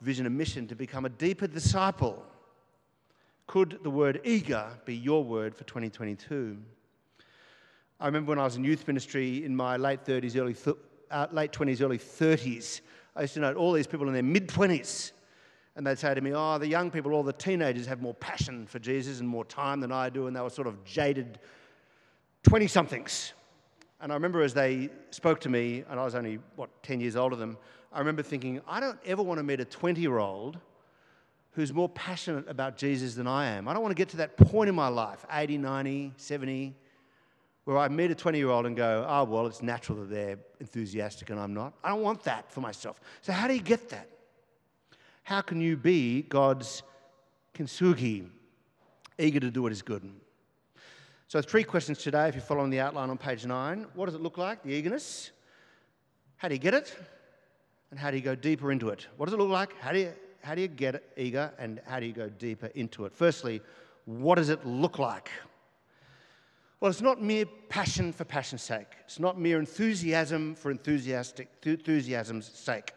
vision 0.00 0.26
and 0.26 0.36
mission, 0.36 0.66
to 0.68 0.74
become 0.74 1.04
a 1.04 1.08
deeper 1.08 1.46
disciple? 1.46 2.24
Could 3.46 3.78
the 3.84 3.90
word 3.90 4.20
eager 4.24 4.66
be 4.84 4.96
your 4.96 5.22
word 5.22 5.54
for 5.54 5.64
2022? 5.64 6.58
I 8.00 8.06
remember 8.06 8.30
when 8.30 8.40
I 8.40 8.44
was 8.44 8.56
in 8.56 8.64
youth 8.64 8.88
ministry 8.88 9.44
in 9.44 9.54
my 9.54 9.76
late 9.76 10.04
30s, 10.04 10.36
early 10.36 10.54
th- 10.54 10.76
uh, 11.12 11.28
late 11.30 11.52
20s, 11.52 11.80
early 11.80 11.98
30s, 11.98 12.80
I 13.14 13.22
used 13.22 13.34
to 13.34 13.40
know 13.40 13.54
all 13.54 13.72
these 13.72 13.86
people 13.86 14.08
in 14.08 14.14
their 14.14 14.22
mid 14.24 14.48
20s 14.48 15.12
and 15.76 15.86
they'd 15.86 15.98
say 15.98 16.14
to 16.14 16.20
me, 16.20 16.32
Oh, 16.34 16.58
the 16.58 16.66
young 16.66 16.90
people, 16.90 17.12
all 17.12 17.22
the 17.22 17.32
teenagers 17.32 17.86
have 17.86 18.00
more 18.00 18.14
passion 18.14 18.66
for 18.66 18.78
Jesus 18.78 19.20
and 19.20 19.28
more 19.28 19.44
time 19.44 19.80
than 19.80 19.92
I 19.92 20.08
do. 20.08 20.26
And 20.26 20.36
they 20.36 20.40
were 20.40 20.50
sort 20.50 20.68
of 20.68 20.84
jaded 20.84 21.38
20 22.44 22.66
somethings. 22.68 23.32
And 24.00 24.12
I 24.12 24.14
remember 24.14 24.42
as 24.42 24.54
they 24.54 24.90
spoke 25.10 25.40
to 25.40 25.48
me, 25.48 25.82
and 25.88 25.98
I 25.98 26.04
was 26.04 26.14
only, 26.14 26.38
what, 26.56 26.70
10 26.82 27.00
years 27.00 27.16
older 27.16 27.36
than 27.36 27.50
them, 27.50 27.58
I 27.92 27.98
remember 27.98 28.22
thinking, 28.22 28.60
I 28.66 28.80
don't 28.80 28.98
ever 29.06 29.22
want 29.22 29.38
to 29.38 29.44
meet 29.44 29.60
a 29.60 29.64
20 29.64 30.00
year 30.00 30.18
old 30.18 30.58
who's 31.52 31.72
more 31.72 31.88
passionate 31.88 32.48
about 32.48 32.76
Jesus 32.76 33.14
than 33.14 33.26
I 33.26 33.46
am. 33.46 33.68
I 33.68 33.72
don't 33.72 33.82
want 33.82 33.92
to 33.92 34.00
get 34.00 34.08
to 34.10 34.16
that 34.18 34.36
point 34.36 34.68
in 34.68 34.74
my 34.74 34.88
life, 34.88 35.24
80, 35.30 35.58
90, 35.58 36.12
70, 36.16 36.74
where 37.64 37.78
I 37.78 37.88
meet 37.88 38.10
a 38.10 38.14
20 38.14 38.38
year 38.38 38.50
old 38.50 38.66
and 38.66 38.76
go, 38.76 39.06
oh, 39.08 39.24
well, 39.24 39.46
it's 39.46 39.62
natural 39.62 39.98
that 40.00 40.10
they're 40.10 40.38
enthusiastic 40.60 41.30
and 41.30 41.38
I'm 41.38 41.54
not. 41.54 41.72
I 41.82 41.90
don't 41.90 42.02
want 42.02 42.24
that 42.24 42.50
for 42.50 42.60
myself. 42.60 43.00
So, 43.22 43.32
how 43.32 43.46
do 43.46 43.54
you 43.54 43.62
get 43.62 43.88
that? 43.90 44.08
How 45.24 45.40
can 45.40 45.58
you 45.58 45.78
be 45.78 46.20
God's 46.20 46.82
kintsugi, 47.54 48.28
eager 49.18 49.40
to 49.40 49.50
do 49.50 49.62
what 49.62 49.72
is 49.72 49.80
good? 49.80 50.08
So, 51.28 51.40
three 51.40 51.64
questions 51.64 51.98
today, 51.98 52.28
if 52.28 52.34
you're 52.34 52.42
following 52.42 52.68
the 52.68 52.80
outline 52.80 53.08
on 53.08 53.16
page 53.16 53.46
nine. 53.46 53.86
What 53.94 54.04
does 54.04 54.14
it 54.14 54.20
look 54.20 54.36
like, 54.36 54.62
the 54.62 54.74
eagerness? 54.74 55.30
How 56.36 56.48
do 56.48 56.54
you 56.54 56.60
get 56.60 56.74
it? 56.74 56.94
And 57.90 57.98
how 57.98 58.10
do 58.10 58.18
you 58.18 58.22
go 58.22 58.34
deeper 58.34 58.70
into 58.70 58.90
it? 58.90 59.06
What 59.16 59.24
does 59.24 59.32
it 59.32 59.38
look 59.38 59.48
like? 59.48 59.74
How 59.80 59.92
do 59.92 60.00
you, 60.00 60.12
how 60.42 60.54
do 60.54 60.60
you 60.60 60.68
get 60.68 61.02
eager? 61.16 61.50
And 61.58 61.80
how 61.86 62.00
do 62.00 62.06
you 62.06 62.12
go 62.12 62.28
deeper 62.28 62.66
into 62.74 63.06
it? 63.06 63.14
Firstly, 63.14 63.62
what 64.04 64.34
does 64.34 64.50
it 64.50 64.66
look 64.66 64.98
like? 64.98 65.30
Well, 66.80 66.90
it's 66.90 67.00
not 67.00 67.22
mere 67.22 67.46
passion 67.70 68.12
for 68.12 68.24
passion's 68.24 68.60
sake. 68.60 68.88
It's 69.06 69.18
not 69.18 69.40
mere 69.40 69.58
enthusiasm 69.58 70.54
for 70.54 70.70
enthusiastic, 70.70 71.48
enthusiasm's 71.64 72.46
sake. 72.52 72.92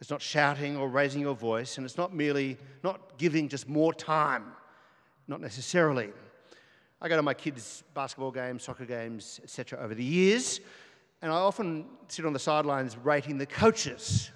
It's 0.00 0.10
not 0.10 0.22
shouting 0.22 0.76
or 0.76 0.88
raising 0.88 1.20
your 1.20 1.34
voice, 1.34 1.76
and 1.76 1.84
it's 1.84 1.98
not 1.98 2.14
merely 2.14 2.56
not 2.82 3.18
giving 3.18 3.48
just 3.48 3.68
more 3.68 3.92
time, 3.92 4.44
not 5.28 5.40
necessarily. 5.40 6.10
I 7.02 7.08
go 7.08 7.16
to 7.16 7.22
my 7.22 7.34
kids' 7.34 7.84
basketball 7.92 8.30
games, 8.30 8.62
soccer 8.62 8.86
games, 8.86 9.40
etc. 9.42 9.78
over 9.78 9.94
the 9.94 10.04
years, 10.04 10.60
and 11.20 11.30
I 11.30 11.36
often 11.36 11.84
sit 12.08 12.24
on 12.24 12.32
the 12.32 12.38
sidelines 12.38 12.96
rating 12.96 13.36
the 13.36 13.46
coaches. 13.46 14.30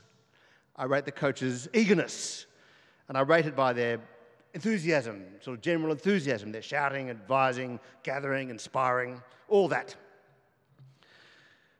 I 0.77 0.85
rate 0.85 1.07
the 1.07 1.13
coaches' 1.13 1.67
eagerness, 1.73 2.47
and 3.09 3.17
I 3.17 3.23
rate 3.23 3.47
it 3.47 3.57
by 3.57 3.73
their 3.73 4.01
enthusiasm, 4.53 5.25
sort 5.41 5.57
of 5.57 5.63
general 5.63 5.93
enthusiasm. 5.93 6.53
They're 6.53 6.63
shouting, 6.63 7.09
advising, 7.09 7.81
gathering, 8.03 8.51
inspiring, 8.51 9.23
all 9.49 9.69
that. 9.69 9.97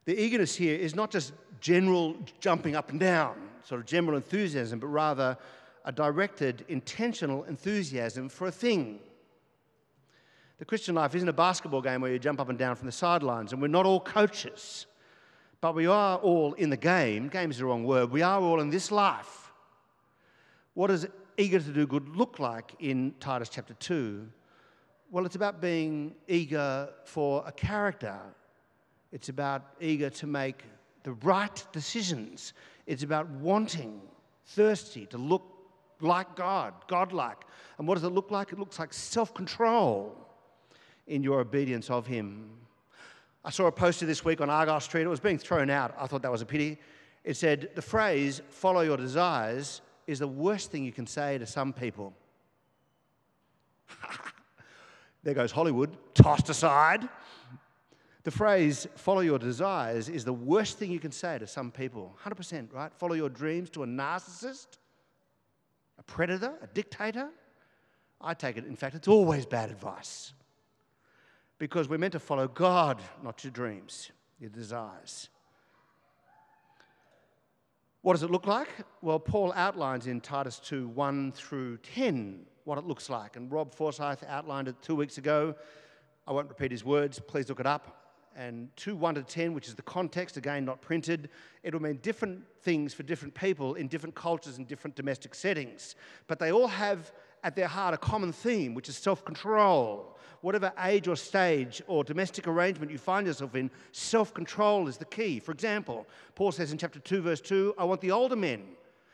The 0.07 0.19
eagerness 0.19 0.55
here 0.55 0.77
is 0.77 0.95
not 0.95 1.11
just 1.11 1.33
general 1.61 2.17
jumping 2.41 2.77
up 2.77 2.91
and 2.91 3.01
down, 3.01 3.37
sort 3.65 3.81
of 3.81 3.87
general 3.87 4.17
enthusiasm, 4.17 4.79
but 4.79 4.87
rather 4.89 5.37
a 5.85 5.93
directed, 5.93 6.65
intentional 6.69 7.45
enthusiasm 7.45 8.29
for 8.29 8.47
a 8.47 8.53
thing. 8.53 9.01
The 10.59 10.65
Christian 10.65 10.95
life 10.95 11.15
isn't 11.15 11.29
a 11.29 11.33
basketball 11.33 11.83
game 11.83 12.01
where 12.01 12.13
you 12.13 12.19
jump 12.19 12.41
up 12.41 12.49
and 12.49 12.59
down 12.59 12.77
from 12.77 12.87
the 12.87 12.93
sidelines, 12.93 13.53
and 13.53 13.61
we're 13.61 13.69
not 13.69 13.87
all 13.87 14.01
coaches, 14.01 14.87
but 15.61 15.75
we 15.75 15.87
are 15.87 16.17
all 16.19 16.53
in 16.55 16.71
the 16.71 16.77
game. 16.77 17.29
Game 17.29 17.51
is 17.51 17.59
the 17.59 17.65
wrong 17.65 17.85
word. 17.85 18.11
We 18.11 18.23
are 18.23 18.41
all 18.41 18.61
in 18.61 18.71
this 18.71 18.91
life. 18.91 19.53
What 20.75 20.89
does 20.89 21.07
eager 21.37 21.59
to 21.59 21.73
do 21.73 21.87
good 21.87 22.17
look 22.17 22.39
like 22.39 22.75
in 22.79 23.15
Titus 23.21 23.49
chapter 23.49 23.75
2? 23.75 24.27
Well, 25.11 25.27
it's 25.27 25.37
about 25.37 25.61
being 25.61 26.15
eager 26.29 26.89
for 27.05 27.45
a 27.47 27.53
character, 27.53 28.19
it's 29.13 29.29
about 29.29 29.63
eager 29.81 30.11
to 30.11 30.27
make 30.27 30.65
the 31.05 31.13
right 31.13 31.65
decisions. 31.73 32.53
It's 32.87 33.03
about 33.03 33.29
wanting, 33.31 34.01
thirsty 34.47 35.07
to 35.07 35.19
look 35.19 35.43
like 36.01 36.37
God, 36.37 36.75
God-like. 36.87 37.39
And 37.79 37.89
what 37.89 37.95
does 37.95 38.05
it 38.05 38.11
look 38.11 38.31
like? 38.31 38.53
It 38.53 38.59
looks 38.59 38.79
like 38.79 38.93
self-control 38.93 40.17
in 41.07 41.23
your 41.23 41.41
obedience 41.41 41.91
of 41.91 42.07
Him. 42.07 42.51
I 43.45 43.51
saw 43.51 43.67
a 43.67 43.73
poster 43.73 44.07
this 44.07 44.25
week 44.25 44.41
on 44.41 44.49
Argyle 44.49 44.81
Street. 44.81 45.03
It 45.03 45.09
was 45.09 45.21
being 45.21 45.39
thrown 45.39 45.71
out. 45.71 45.95
I 45.99 46.07
thought 46.07 46.23
that 46.23 46.33
was 46.33 46.43
a 46.43 46.47
pity. 46.47 46.79
It 47.25 47.37
said, 47.37 47.71
The 47.75 47.83
phrase, 47.83 48.41
follow 48.49 48.81
your 48.81 48.97
desires, 48.97 49.81
is 50.07 50.19
the 50.19 50.29
worst 50.29 50.71
thing 50.71 50.85
you 50.85 50.93
can 50.93 51.07
say 51.07 51.39
to 51.39 51.47
some 51.47 51.73
people. 51.73 52.15
there 55.23 55.35
goes 55.35 55.53
Hollywood, 55.53 55.97
tossed 56.15 56.49
aside. 56.49 57.09
The 58.25 58.31
phrase, 58.31 58.89
follow 58.97 59.21
your 59.21 59.39
desires, 59.39 60.09
is 60.09 60.25
the 60.25 60.33
worst 60.33 60.79
thing 60.79 60.91
you 60.91 60.99
can 60.99 61.13
say 61.13 61.39
to 61.39 61.47
some 61.47 61.71
people. 61.71 62.17
100%, 62.25 62.73
right? 62.73 62.91
Follow 62.95 63.15
your 63.15 63.29
dreams 63.29 63.69
to 63.71 63.83
a 63.83 63.87
narcissist, 63.87 64.79
a 65.99 66.03
predator, 66.03 66.55
a 66.63 66.67
dictator. 66.69 67.29
I 68.23 68.33
take 68.33 68.57
it, 68.57 68.65
in 68.65 68.77
fact, 68.77 68.95
it's 68.95 69.09
always 69.09 69.45
bad 69.45 69.71
advice. 69.71 70.33
Because 71.59 71.87
we're 71.87 71.99
meant 71.99 72.15
to 72.15 72.19
follow 72.19 72.49
God, 72.49 73.03
not 73.23 73.45
your 73.45 73.51
dreams, 73.51 74.11
your 74.41 74.51
desires. 74.51 75.29
What 78.01 78.15
does 78.15 78.23
it 78.23 78.31
look 78.31 78.47
like? 78.47 78.69
Well, 79.03 79.19
Paul 79.19 79.53
outlines 79.55 80.07
in 80.07 80.23
Titus 80.23 80.59
2 80.61 80.89
1 80.89 81.33
through 81.33 81.77
10 81.79 82.47
what 82.65 82.79
it 82.79 82.87
looks 82.87 83.11
like. 83.11 83.37
And 83.37 83.53
Rob 83.53 83.75
Forsyth 83.75 84.25
outlined 84.27 84.69
it 84.69 84.77
two 84.81 84.95
weeks 84.95 85.19
ago. 85.19 85.55
I 86.27 86.33
won't 86.33 86.49
repeat 86.49 86.71
his 86.71 86.85
words, 86.85 87.21
please 87.21 87.51
look 87.51 87.61
it 87.61 87.67
up 87.67 88.04
and 88.37 88.69
2 88.77 88.97
1 88.97 89.15
to 89.17 89.23
10, 89.23 89.55
which 89.55 89.69
is 89.69 89.75
the 89.75 89.83
context, 89.83 90.37
again, 90.37 90.65
not 90.65 90.81
printed, 90.81 91.29
it'll 91.63 91.83
mean 91.83 91.99
different 92.03 92.43
things 92.63 92.93
for 92.95 93.03
different 93.03 93.35
people 93.35 93.75
in 93.75 93.89
different 93.89 94.15
cultures 94.15 94.59
and 94.59 94.67
different 94.67 94.97
domestic 94.97 95.35
settings. 95.35 95.95
But 96.27 96.39
they 96.39 96.53
all 96.53 96.67
have 96.67 97.13
at 97.43 97.55
their 97.55 97.69
heart 97.69 97.95
a 97.95 97.99
common 97.99 98.33
theme, 98.33 98.75
which 98.75 98.89
is 98.89 98.97
self 98.97 99.25
control. 99.25 100.17
Whatever 100.41 100.73
age 100.85 101.09
or 101.09 101.17
stage 101.17 101.81
or 101.87 102.05
domestic 102.05 102.47
arrangement 102.47 102.93
you 102.93 102.99
find 102.99 103.27
yourself 103.27 103.55
in, 103.55 103.71
self 103.93 104.35
control 104.35 104.89
is 104.89 104.99
the 104.99 105.05
key. 105.05 105.39
For 105.39 105.53
example, 105.53 106.07
Paul 106.35 106.53
says 106.53 106.73
in 106.73 106.79
chapter 106.79 106.99
2, 106.99 107.23
verse 107.23 107.41
2, 107.41 107.75
I 107.79 107.85
want 107.85 108.01
the 108.01 108.11
older 108.11 108.37
men, 108.37 108.63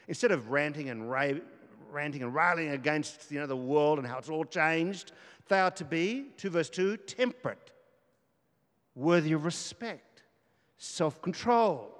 instead 0.09 0.33
of 0.33 0.51
ranting 0.51 0.91
and 0.91 1.11
ranting 1.11 2.23
and 2.23 2.35
railing 2.35 2.71
against 2.71 3.31
you 3.31 3.41
know, 3.41 3.47
the 3.47 3.57
world 3.57 3.99
and 3.99 4.07
how 4.07 4.19
it's 4.19 4.29
all 4.29 4.45
changed. 4.45 5.13
They 5.49 5.59
are 5.59 5.71
to 5.73 5.85
be, 5.85 6.27
2 6.37 6.51
verse 6.51 6.71
2, 6.71 6.97
temperate, 6.99 7.73
worthy 9.01 9.33
of 9.33 9.45
respect, 9.45 10.23
self 10.77 11.21
controlled, 11.23 11.93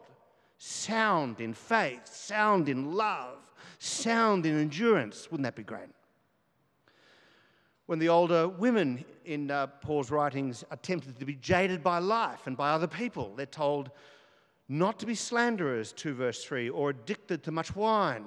sound 0.59 1.41
in 1.41 1.55
faith, 1.55 2.07
sound 2.07 2.69
in 2.69 2.93
love, 2.93 3.39
sound 3.79 4.47
in 4.47 4.59
endurance. 4.59 5.31
Wouldn't 5.31 5.45
that 5.45 5.57
be 5.57 5.63
great? 5.63 5.89
When 7.87 7.99
the 7.99 8.11
older 8.11 8.47
women 8.47 9.05
in 9.25 9.51
uh, 9.51 9.67
Paul's 9.67 10.11
writings 10.11 10.63
are 10.71 10.77
tempted 10.77 11.19
to 11.19 11.25
be 11.25 11.35
jaded 11.35 11.83
by 11.83 11.99
life 11.99 12.47
and 12.47 12.57
by 12.57 12.71
other 12.71 12.87
people, 12.87 13.35
they're 13.35 13.47
told 13.47 13.91
not 14.69 15.01
to 15.01 15.07
be 15.07 15.17
slanderers, 15.17 15.93
2 15.93 16.15
verse 16.15 16.45
3, 16.45 16.71
or 16.71 16.91
addicted 16.91 17.43
to 17.43 17.51
much 17.51 17.75
wine. 17.75 18.27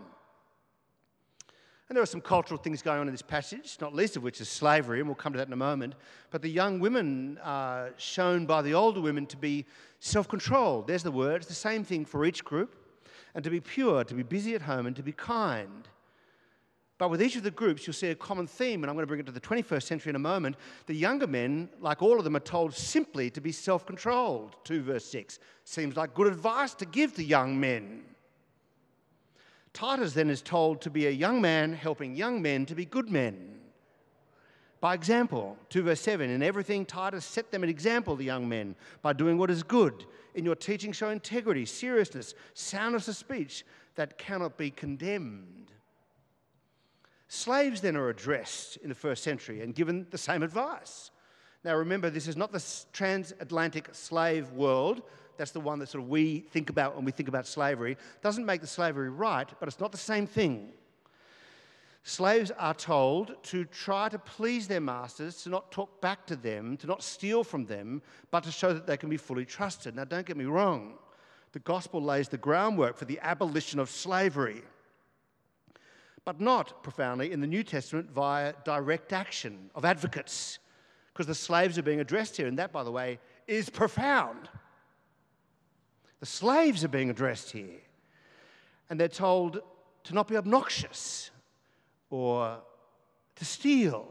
And 1.94 1.98
there 1.98 2.02
are 2.02 2.08
some 2.08 2.22
cultural 2.22 2.58
things 2.60 2.82
going 2.82 3.00
on 3.00 3.08
in 3.08 3.14
this 3.14 3.22
passage, 3.22 3.78
not 3.80 3.94
least 3.94 4.18
of 4.18 4.24
which 4.24 4.42
is 4.42 4.50
slavery, 4.50 4.98
and 4.98 5.08
we'll 5.08 5.14
come 5.14 5.32
to 5.34 5.38
that 5.38 5.46
in 5.46 5.54
a 5.54 5.56
moment. 5.56 5.94
But 6.32 6.42
the 6.42 6.50
young 6.50 6.80
women 6.80 7.38
are 7.44 7.92
shown 7.98 8.48
by 8.48 8.64
the 8.64 8.74
older 8.74 9.00
women 9.00 9.28
to 9.28 9.38
be 9.38 9.68
self 10.00 10.28
controlled. 10.28 10.88
There's 10.88 11.04
the 11.04 11.12
word, 11.12 11.42
it's 11.42 11.50
the 11.50 11.54
same 11.54 11.84
thing 11.84 12.04
for 12.04 12.26
each 12.26 12.44
group. 12.44 12.76
And 13.36 13.44
to 13.44 13.52
be 13.52 13.60
pure, 13.60 14.04
to 14.06 14.16
be 14.16 14.24
busy 14.24 14.56
at 14.56 14.64
home, 14.64 14.88
and 14.88 14.96
to 14.96 15.04
be 15.04 15.12
kind. 15.12 15.88
But 16.98 17.12
with 17.12 17.22
each 17.22 17.36
of 17.36 17.44
the 17.44 17.52
groups, 17.52 17.86
you'll 17.86 17.94
see 17.94 18.10
a 18.10 18.16
common 18.16 18.48
theme, 18.48 18.84
and 18.84 18.90
I'm 18.90 18.96
going 18.96 19.04
to 19.04 19.08
bring 19.08 19.20
it 19.20 19.28
to 19.28 19.32
the 19.32 19.40
21st 19.40 19.84
century 19.84 20.10
in 20.10 20.16
a 20.16 20.20
moment. 20.20 20.56
The 20.88 20.96
younger 20.96 21.28
men, 21.28 21.70
like 21.80 22.02
all 22.02 22.18
of 22.18 22.24
them, 22.24 22.36
are 22.36 22.40
told 22.40 22.74
simply 22.74 23.30
to 23.30 23.40
be 23.40 23.52
self 23.52 23.86
controlled. 23.86 24.56
2 24.64 24.82
verse 24.82 25.06
6. 25.06 25.38
Seems 25.64 25.96
like 25.96 26.16
good 26.16 26.26
advice 26.26 26.74
to 26.74 26.88
give 26.88 27.14
to 27.14 27.24
young 27.24 27.60
men. 27.60 28.02
Titus 29.74 30.14
then 30.14 30.30
is 30.30 30.42
told 30.42 30.82
to 30.82 30.90
be 30.90 31.08
a 31.08 31.12
young 31.12 31.42
man 31.42 31.74
helping 31.74 32.16
young 32.16 32.42
men 32.42 32.66
to 32.68 32.76
be 32.76 32.86
good 32.86 33.10
men. 33.10 33.60
By 34.80 34.94
example, 34.94 35.58
2 35.70 35.84
verse 35.84 36.02
7, 36.02 36.30
in 36.30 36.44
everything 36.44 36.86
Titus 36.86 37.26
set 37.26 37.52
them 37.52 37.64
an 37.64 37.70
example, 37.70 38.16
the 38.16 38.26
young 38.26 38.48
men, 38.48 38.76
by 39.02 39.14
doing 39.14 39.38
what 39.38 39.50
is 39.50 39.64
good. 39.64 40.06
In 40.36 40.46
your 40.46 40.56
teaching, 40.56 40.92
show 40.92 41.10
integrity, 41.10 41.66
seriousness, 41.66 42.36
soundness 42.54 43.08
of 43.08 43.16
speech 43.16 43.66
that 43.96 44.18
cannot 44.18 44.58
be 44.58 44.70
condemned. 44.70 45.72
Slaves 47.30 47.82
then 47.82 47.96
are 47.96 48.10
addressed 48.10 48.78
in 48.78 48.90
the 48.90 48.96
first 48.96 49.24
century 49.24 49.62
and 49.62 49.74
given 49.74 50.06
the 50.12 50.18
same 50.18 50.44
advice. 50.44 51.10
Now 51.64 51.76
remember, 51.76 52.10
this 52.10 52.28
is 52.28 52.36
not 52.36 52.52
the 52.52 52.64
transatlantic 52.92 53.90
slave 53.94 54.52
world 54.52 55.02
that's 55.38 55.52
the 55.52 55.60
one 55.60 55.80
that 55.80 55.90
sort 55.90 56.04
of 56.04 56.10
we 56.10 56.40
think 56.40 56.70
about 56.70 56.96
when 56.96 57.06
we 57.06 57.12
think 57.12 57.30
about 57.30 57.48
slavery. 57.48 57.98
Doesn't 58.22 58.46
make 58.46 58.62
the 58.62 58.68
slavery 58.68 59.10
right, 59.10 59.50
but 59.60 59.68
it's 59.68 59.80
not 59.80 59.92
the 59.92 59.98
same 59.98 60.28
thing. 60.28 60.72
Slaves 62.06 62.52
are 62.58 62.74
told 62.74 63.42
to 63.44 63.64
try 63.64 64.10
to 64.10 64.20
please 64.20 64.68
their 64.68 64.82
masters, 64.82 65.42
to 65.44 65.50
not 65.50 65.72
talk 65.72 66.02
back 66.02 66.26
to 66.28 66.36
them, 66.36 66.76
to 66.78 66.88
not 66.88 67.02
steal 67.02 67.46
from 67.46 67.66
them, 67.66 68.02
but 68.30 68.44
to 68.44 68.52
show 68.52 68.74
that 68.74 68.86
they 68.86 68.98
can 68.98 69.10
be 69.10 69.16
fully 69.16 69.46
trusted. 69.46 69.96
Now, 69.96 70.04
don't 70.04 70.26
get 70.26 70.36
me 70.36 70.44
wrong, 70.44 70.96
the 71.54 71.60
gospel 71.60 72.02
lays 72.02 72.28
the 72.28 72.38
groundwork 72.38 72.98
for 72.98 73.06
the 73.06 73.20
abolition 73.22 73.80
of 73.80 73.90
slavery, 73.90 74.64
but 76.26 76.42
not 76.42 76.84
profoundly 76.84 77.32
in 77.32 77.40
the 77.40 77.48
New 77.48 77.64
Testament 77.64 78.10
via 78.12 78.54
direct 78.66 79.14
action 79.14 79.70
of 79.74 79.86
advocates, 79.86 80.60
because 81.14 81.28
the 81.28 81.36
slaves 81.36 81.78
are 81.78 81.84
being 81.84 82.02
addressed 82.02 82.36
here, 82.36 82.48
and 82.48 82.60
that, 82.60 82.74
by 82.74 82.84
the 82.84 82.92
way, 82.92 83.18
is 83.48 83.70
profound. 83.70 84.50
The 86.24 86.28
slaves 86.28 86.86
are 86.86 86.88
being 86.88 87.10
addressed 87.10 87.52
here. 87.52 87.82
And 88.90 88.98
they're 88.98 89.10
told 89.10 89.60
to 90.06 90.14
not 90.14 90.30
be 90.30 90.38
obnoxious 90.38 91.32
or 92.10 92.62
to 93.36 93.44
steal, 93.44 94.08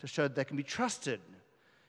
to 0.00 0.06
show 0.06 0.24
that 0.24 0.34
they 0.34 0.44
can 0.44 0.58
be 0.58 0.62
trusted. 0.62 1.18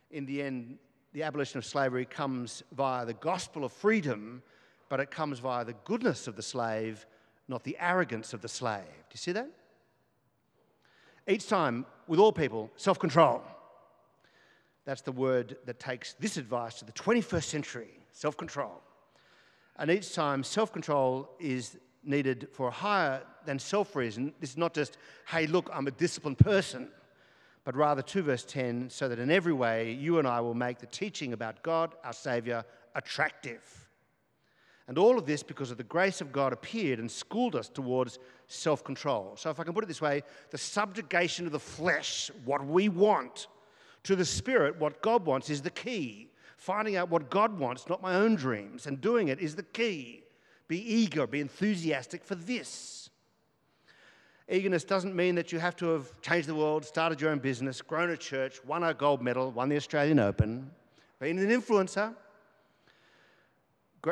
In 0.10 0.26
the 0.26 0.42
end, 0.42 0.78
the 1.12 1.24
abolition 1.24 1.58
of 1.58 1.66
slavery 1.66 2.06
comes 2.06 2.64
via 2.72 3.06
the 3.06 3.14
gospel 3.14 3.66
of 3.66 3.74
freedom, 3.74 4.42
but 4.88 5.02
it 5.02 5.12
comes 5.12 5.40
via 5.40 5.66
the 5.66 5.76
goodness 5.84 6.30
of 6.30 6.38
the 6.38 6.42
slave, 6.42 7.06
not 7.50 7.66
the 7.66 7.76
arrogance 7.82 8.32
of 8.32 8.42
the 8.42 8.48
slave. 8.48 8.86
Do 8.86 9.16
you 9.16 9.18
see 9.18 9.34
that? 9.34 9.50
Each 11.28 11.46
time, 11.50 11.86
with 12.08 12.22
all 12.22 12.32
people, 12.32 12.72
self 12.78 13.00
control. 13.00 13.44
That's 14.86 15.02
the 15.02 15.12
word 15.12 15.58
that 15.66 15.78
takes 15.78 16.14
this 16.14 16.38
advice 16.38 16.76
to 16.76 16.86
the 16.86 16.94
21st 16.94 17.44
century 17.44 18.00
self 18.14 18.38
control. 18.38 18.82
And 19.78 19.90
each 19.90 20.14
time, 20.14 20.44
self 20.44 20.72
control 20.72 21.30
is 21.40 21.78
needed 22.04 22.48
for 22.52 22.68
a 22.68 22.72
higher 22.72 23.22
than 23.46 23.60
self 23.60 23.96
reason. 23.96 24.34
This 24.40 24.52
is 24.52 24.58
not 24.58 24.74
just, 24.74 24.98
hey, 25.28 25.48
look, 25.48 25.70
I'm 25.74 25.88
a 25.88 25.92
disciplined 25.92 26.38
person, 26.38 26.90
but 27.64 27.76
rather 27.76 28.02
2 28.02 28.24
verse 28.24 28.44
10, 28.44 28.90
so 28.90 29.08
that 29.08 29.20
in 29.20 29.30
every 29.30 29.54
way 29.54 29.94
you 29.94 30.20
and 30.20 30.28
I 30.28 30.42
will 30.42 30.54
make 30.54 30.80
the 30.80 30.88
teaching 30.88 31.34
about 31.34 31.64
God, 31.64 31.96
our 32.04 32.14
Saviour, 32.14 32.66
attractive. 32.96 33.82
And 34.88 34.98
all 34.98 35.18
of 35.18 35.26
this 35.26 35.44
because 35.44 35.72
of 35.72 35.78
the 35.78 35.84
grace 35.84 36.22
of 36.22 36.32
God 36.32 36.52
appeared 36.52 37.00
and 37.00 37.10
schooled 37.10 37.56
us 37.56 37.70
towards 37.70 38.20
self 38.48 38.84
control. 38.84 39.34
So, 39.38 39.50
if 39.50 39.60
I 39.60 39.64
can 39.64 39.74
put 39.74 39.84
it 39.84 39.88
this 39.88 40.02
way, 40.02 40.24
the 40.50 40.58
subjugation 40.58 41.46
of 41.46 41.52
the 41.52 41.60
flesh, 41.60 42.30
what 42.44 42.66
we 42.66 42.90
want, 42.90 43.48
to 44.04 44.16
the 44.16 44.26
spirit, 44.26 44.80
what 44.80 45.02
God 45.02 45.26
wants, 45.26 45.50
is 45.50 45.62
the 45.62 45.70
key. 45.70 46.31
Finding 46.62 46.96
out 46.96 47.10
what 47.10 47.32
God 47.32 47.58
wants, 47.58 47.90
not 47.90 48.04
my 48.04 48.14
own 48.14 48.36
dreams, 48.36 48.86
and 48.86 49.02
doing 49.02 49.30
it 49.30 49.40
is 49.40 49.56
the 49.56 49.64
key. 49.64 50.22
Be 50.68 50.78
eager, 50.78 51.26
be 51.26 51.42
enthusiastic 51.42 52.24
for 52.24 52.36
this. 52.36 53.10
Eagerness 54.48 54.84
doesn't 54.84 55.16
mean 55.16 55.34
that 55.34 55.52
you 55.52 55.58
have 55.58 55.76
to 55.78 55.88
have 55.88 56.22
changed 56.22 56.48
the 56.48 56.54
world, 56.54 56.86
started 56.86 57.20
your 57.20 57.32
own 57.32 57.40
business, 57.40 57.82
grown 57.82 58.12
a 58.12 58.16
church, 58.16 58.64
won 58.64 58.84
a 58.84 58.94
gold 58.94 59.24
medal, 59.24 59.50
won 59.50 59.70
the 59.70 59.76
Australian 59.76 60.20
Open, 60.20 60.70
been 61.20 61.40
an 61.40 61.50
influencer. 61.50 62.14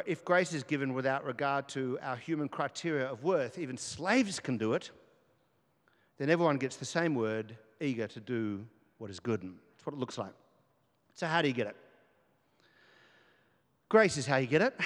If 0.07 0.25
grace 0.25 0.51
is 0.51 0.63
given 0.63 0.95
without 0.95 1.25
regard 1.25 1.67
to 1.69 1.99
our 2.01 2.15
human 2.15 2.49
criteria 2.49 3.05
of 3.05 3.23
worth, 3.23 3.59
even 3.59 3.77
slaves 3.77 4.39
can 4.39 4.57
do 4.57 4.73
it, 4.73 4.89
then 6.17 6.31
everyone 6.31 6.57
gets 6.57 6.77
the 6.77 6.85
same 6.85 7.13
word 7.13 7.55
eager 7.79 8.07
to 8.07 8.19
do 8.19 8.65
what 8.97 9.11
is 9.11 9.19
good. 9.19 9.41
That's 9.43 9.85
what 9.85 9.93
it 9.93 9.99
looks 9.99 10.17
like. 10.17 10.33
So, 11.13 11.27
how 11.27 11.43
do 11.43 11.47
you 11.47 11.53
get 11.53 11.67
it? 11.67 11.75
Grace 13.89 14.17
is 14.17 14.27
how 14.27 14.37
you 14.37 14.47
get 14.47 14.61
it. 14.61 14.79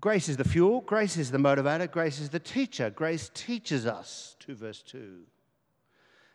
Grace 0.00 0.28
is 0.28 0.36
the 0.36 0.44
fuel, 0.44 0.80
grace 0.82 1.16
is 1.16 1.32
the 1.32 1.38
motivator, 1.38 1.90
grace 1.90 2.20
is 2.20 2.28
the 2.28 2.38
teacher. 2.38 2.88
Grace 2.88 3.32
teaches 3.34 3.84
us, 3.84 4.36
2 4.38 4.54
verse 4.54 4.80
2. 4.82 5.22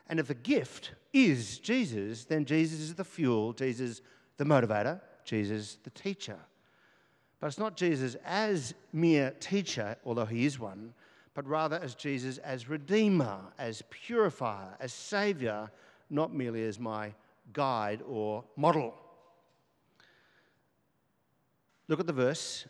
And 0.09 0.19
if 0.19 0.27
the 0.27 0.33
gift 0.33 0.91
is 1.13 1.59
Jesus, 1.59 2.25
then 2.25 2.43
Jesus 2.43 2.81
is 2.81 2.95
the 2.95 3.05
fuel, 3.05 3.53
Jesus 3.53 4.01
the 4.35 4.43
motivator, 4.43 4.99
Jesus 5.23 5.77
the 5.81 5.91
teacher. 5.91 6.37
But 7.39 7.47
it's 7.47 7.57
not 7.57 7.77
Jesus 7.77 8.17
as 8.25 8.73
mere 8.91 9.31
teacher, 9.39 9.95
although 10.05 10.25
he 10.25 10.45
is 10.45 10.59
one, 10.59 10.93
but 11.33 11.47
rather 11.47 11.77
as 11.77 11.95
Jesus 11.95 12.39
as 12.39 12.67
redeemer, 12.67 13.39
as 13.57 13.81
purifier, 13.89 14.75
as 14.81 14.91
savior, 14.91 15.71
not 16.09 16.33
merely 16.33 16.65
as 16.65 16.79
my 16.79 17.13
guide 17.53 18.01
or 18.07 18.43
model. 18.57 18.93
Look 21.87 21.99
at 21.99 22.07
the 22.07 22.13
verse. 22.13 22.65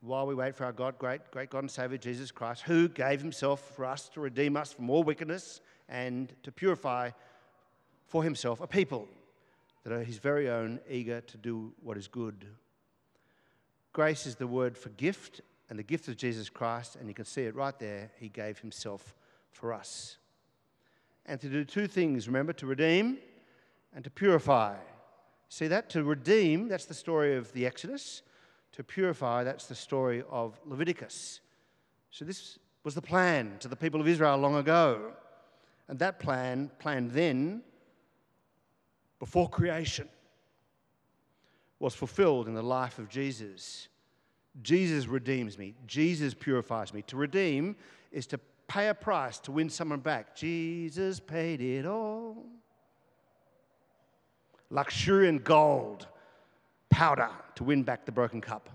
While 0.00 0.26
we 0.26 0.34
wait 0.34 0.54
for 0.54 0.64
our 0.64 0.72
God, 0.72 0.96
great, 0.98 1.28
great 1.32 1.50
God 1.50 1.60
and 1.60 1.70
Savior 1.70 1.98
Jesus 1.98 2.30
Christ, 2.30 2.62
who 2.62 2.88
gave 2.88 3.20
himself 3.20 3.74
for 3.74 3.84
us 3.84 4.08
to 4.10 4.20
redeem 4.20 4.56
us 4.56 4.72
from 4.72 4.88
all 4.90 5.02
wickedness 5.02 5.60
and 5.88 6.32
to 6.44 6.52
purify 6.52 7.10
for 8.06 8.22
himself 8.22 8.60
a 8.60 8.66
people 8.66 9.08
that 9.82 9.92
are 9.92 10.04
his 10.04 10.18
very 10.18 10.48
own, 10.48 10.78
eager 10.88 11.20
to 11.22 11.36
do 11.36 11.72
what 11.82 11.96
is 11.96 12.06
good. 12.06 12.46
Grace 13.92 14.24
is 14.24 14.36
the 14.36 14.46
word 14.46 14.78
for 14.78 14.90
gift, 14.90 15.40
and 15.68 15.78
the 15.78 15.82
gift 15.82 16.08
of 16.08 16.16
Jesus 16.16 16.48
Christ, 16.48 16.96
and 16.96 17.08
you 17.08 17.14
can 17.14 17.24
see 17.24 17.42
it 17.42 17.54
right 17.54 17.78
there. 17.78 18.10
He 18.18 18.28
gave 18.28 18.58
himself 18.58 19.14
for 19.50 19.72
us. 19.72 20.16
And 21.26 21.40
to 21.40 21.48
do 21.48 21.64
two 21.64 21.86
things 21.86 22.26
remember, 22.26 22.52
to 22.54 22.66
redeem 22.66 23.18
and 23.94 24.02
to 24.04 24.10
purify. 24.10 24.76
See 25.48 25.66
that? 25.66 25.90
To 25.90 26.04
redeem, 26.04 26.68
that's 26.68 26.86
the 26.86 26.94
story 26.94 27.36
of 27.36 27.52
the 27.52 27.66
Exodus 27.66 28.22
to 28.78 28.84
purify. 28.84 29.42
That's 29.42 29.66
the 29.66 29.74
story 29.74 30.22
of 30.30 30.58
Leviticus. 30.64 31.40
So, 32.12 32.24
this 32.24 32.60
was 32.84 32.94
the 32.94 33.02
plan 33.02 33.56
to 33.58 33.66
the 33.66 33.74
people 33.74 34.00
of 34.00 34.06
Israel 34.06 34.38
long 34.38 34.54
ago. 34.54 35.14
And 35.88 35.98
that 35.98 36.20
plan, 36.20 36.70
planned 36.78 37.10
then, 37.10 37.62
before 39.18 39.48
creation, 39.48 40.08
was 41.80 41.92
fulfilled 41.96 42.46
in 42.46 42.54
the 42.54 42.62
life 42.62 43.00
of 43.00 43.08
Jesus. 43.08 43.88
Jesus 44.62 45.08
redeems 45.08 45.58
me, 45.58 45.74
Jesus 45.88 46.32
purifies 46.32 46.94
me. 46.94 47.02
To 47.02 47.16
redeem 47.16 47.74
is 48.12 48.28
to 48.28 48.38
pay 48.68 48.90
a 48.90 48.94
price 48.94 49.40
to 49.40 49.50
win 49.50 49.70
someone 49.70 50.00
back. 50.00 50.36
Jesus 50.36 51.18
paid 51.18 51.60
it 51.60 51.84
all. 51.84 52.46
Luxuriant 54.70 55.42
gold 55.42 56.06
powder 56.98 57.30
to 57.54 57.62
win 57.62 57.84
back 57.84 58.04
the 58.04 58.10
broken 58.10 58.40
cup, 58.40 58.68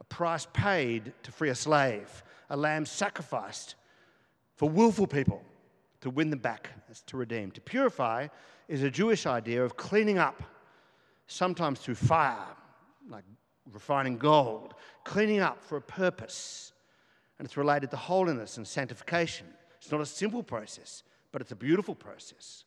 a 0.00 0.04
price 0.04 0.46
paid 0.54 1.12
to 1.22 1.30
free 1.30 1.50
a 1.50 1.54
slave, 1.54 2.24
a 2.48 2.56
lamb 2.56 2.86
sacrificed 2.86 3.74
for 4.56 4.70
willful 4.70 5.06
people 5.06 5.42
to 6.00 6.08
win 6.08 6.30
them 6.30 6.38
back, 6.38 6.70
as 6.90 7.02
to 7.02 7.18
redeem. 7.18 7.50
To 7.50 7.60
purify 7.60 8.28
is 8.68 8.82
a 8.82 8.90
Jewish 8.90 9.26
idea 9.26 9.62
of 9.62 9.76
cleaning 9.76 10.16
up, 10.16 10.42
sometimes 11.26 11.78
through 11.80 11.96
fire, 11.96 12.46
like 13.10 13.24
refining 13.70 14.16
gold, 14.16 14.72
cleaning 15.04 15.40
up 15.40 15.62
for 15.62 15.76
a 15.76 15.82
purpose. 15.82 16.72
And 17.38 17.44
it's 17.44 17.58
related 17.58 17.90
to 17.90 17.98
holiness 17.98 18.56
and 18.56 18.66
sanctification. 18.66 19.46
It's 19.76 19.92
not 19.92 20.00
a 20.00 20.06
simple 20.06 20.42
process, 20.42 21.02
but 21.32 21.42
it's 21.42 21.52
a 21.52 21.56
beautiful 21.56 21.94
process. 21.94 22.64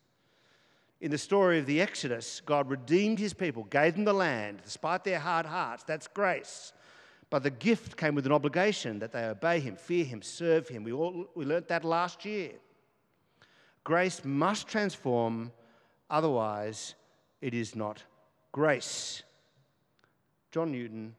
In 1.02 1.10
the 1.10 1.18
story 1.18 1.58
of 1.58 1.66
the 1.66 1.82
Exodus, 1.82 2.42
God 2.46 2.70
redeemed 2.70 3.18
his 3.18 3.34
people, 3.34 3.64
gave 3.64 3.96
them 3.96 4.06
the 4.06 4.14
land 4.14 4.62
despite 4.64 5.04
their 5.04 5.20
hard 5.20 5.48
hearts. 5.48 5.84
That's 5.84 6.08
grace. 6.08 6.74
But 7.32 7.42
the 7.42 7.50
gift 7.50 7.98
came 7.98 8.14
with 8.14 8.28
an 8.28 8.32
obligation 8.32 9.00
that 9.00 9.12
they 9.12 9.24
obey 9.24 9.60
him, 9.60 9.76
fear 9.76 10.06
him, 10.06 10.22
serve 10.22 10.68
him. 10.68 10.84
We, 10.84 10.92
all, 10.92 11.28
we 11.34 11.44
learnt 11.44 11.68
that 11.70 11.84
last 11.84 12.24
year. 12.24 12.52
Grace 13.84 14.22
must 14.24 14.68
transform, 14.68 15.52
otherwise, 16.08 16.94
it 17.42 17.56
is 17.56 17.76
not 17.76 18.04
grace. 18.52 19.24
John 20.52 20.72
Newton, 20.72 21.16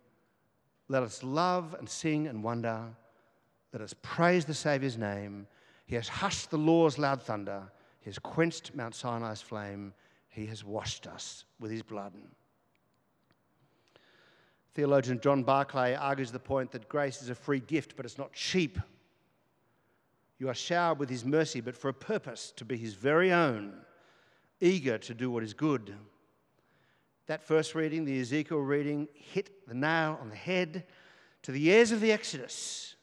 let 0.87 1.03
us 1.03 1.25
love 1.25 1.75
and 1.77 1.89
sing 1.89 2.29
and 2.29 2.45
wonder. 2.45 2.85
Let 3.73 3.83
us 3.83 3.95
praise 4.03 4.45
the 4.45 4.55
Saviour's 4.55 4.99
name. 4.99 5.49
He 5.87 5.97
has 5.97 6.07
hushed 6.07 6.51
the 6.51 6.59
law's 6.59 6.99
loud 6.99 7.21
thunder. 7.21 7.65
He 8.03 8.11
has 8.11 8.19
quenched 8.19 8.75
Mount 8.75 8.95
Sinai's 8.95 9.41
flame. 9.41 9.95
He 10.29 10.47
has 10.47 10.65
washed 10.65 11.07
us 11.07 11.45
with 11.61 11.71
his 11.71 11.83
blood. 11.83 12.13
Theologian 14.75 15.21
John 15.21 15.45
Barclay 15.45 15.95
argues 15.95 16.33
the 16.33 16.39
point 16.39 16.73
that 16.73 16.89
grace 16.89 17.23
is 17.23 17.31
a 17.31 17.35
free 17.35 17.61
gift, 17.61 17.95
but 17.97 18.05
it's 18.05 18.19
not 18.19 18.33
cheap. 18.33 18.79
You 20.39 20.49
are 20.49 20.55
showered 20.55 20.99
with 20.99 21.11
his 21.11 21.25
mercy, 21.25 21.61
but 21.61 21.77
for 21.77 21.89
a 21.89 21.95
purpose 21.95 22.53
to 22.57 22.65
be 22.65 22.77
his 22.77 22.95
very 22.95 23.33
own, 23.33 23.75
eager 24.61 24.99
to 24.99 25.15
do 25.15 25.31
what 25.31 25.45
is 25.45 25.55
good. 25.55 25.95
That 27.27 27.45
first 27.45 27.77
reading, 27.77 28.05
the 28.05 28.19
Ezekiel 28.21 28.59
reading, 28.59 29.07
hit 29.15 29.69
the 29.69 29.75
nail 29.75 30.19
on 30.21 30.31
the 30.31 30.37
head 30.37 30.87
to 31.43 31.53
the 31.53 31.73
heirs 31.73 31.93
of 31.93 32.01
the 32.01 32.11
Exodus, 32.11 32.97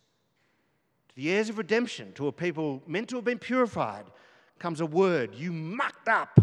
to 1.10 1.16
the 1.16 1.32
heirs 1.32 1.48
of 1.48 1.58
redemption, 1.58 2.12
to 2.14 2.28
a 2.28 2.32
people 2.34 2.84
meant 2.86 3.08
to 3.10 3.16
have 3.16 3.26
been 3.26 3.40
purified, 3.40 4.06
comes 4.60 4.82
a 4.82 4.86
word 4.86 5.36
you 5.36 5.52
mucked 5.52 6.08
up. 6.08 6.40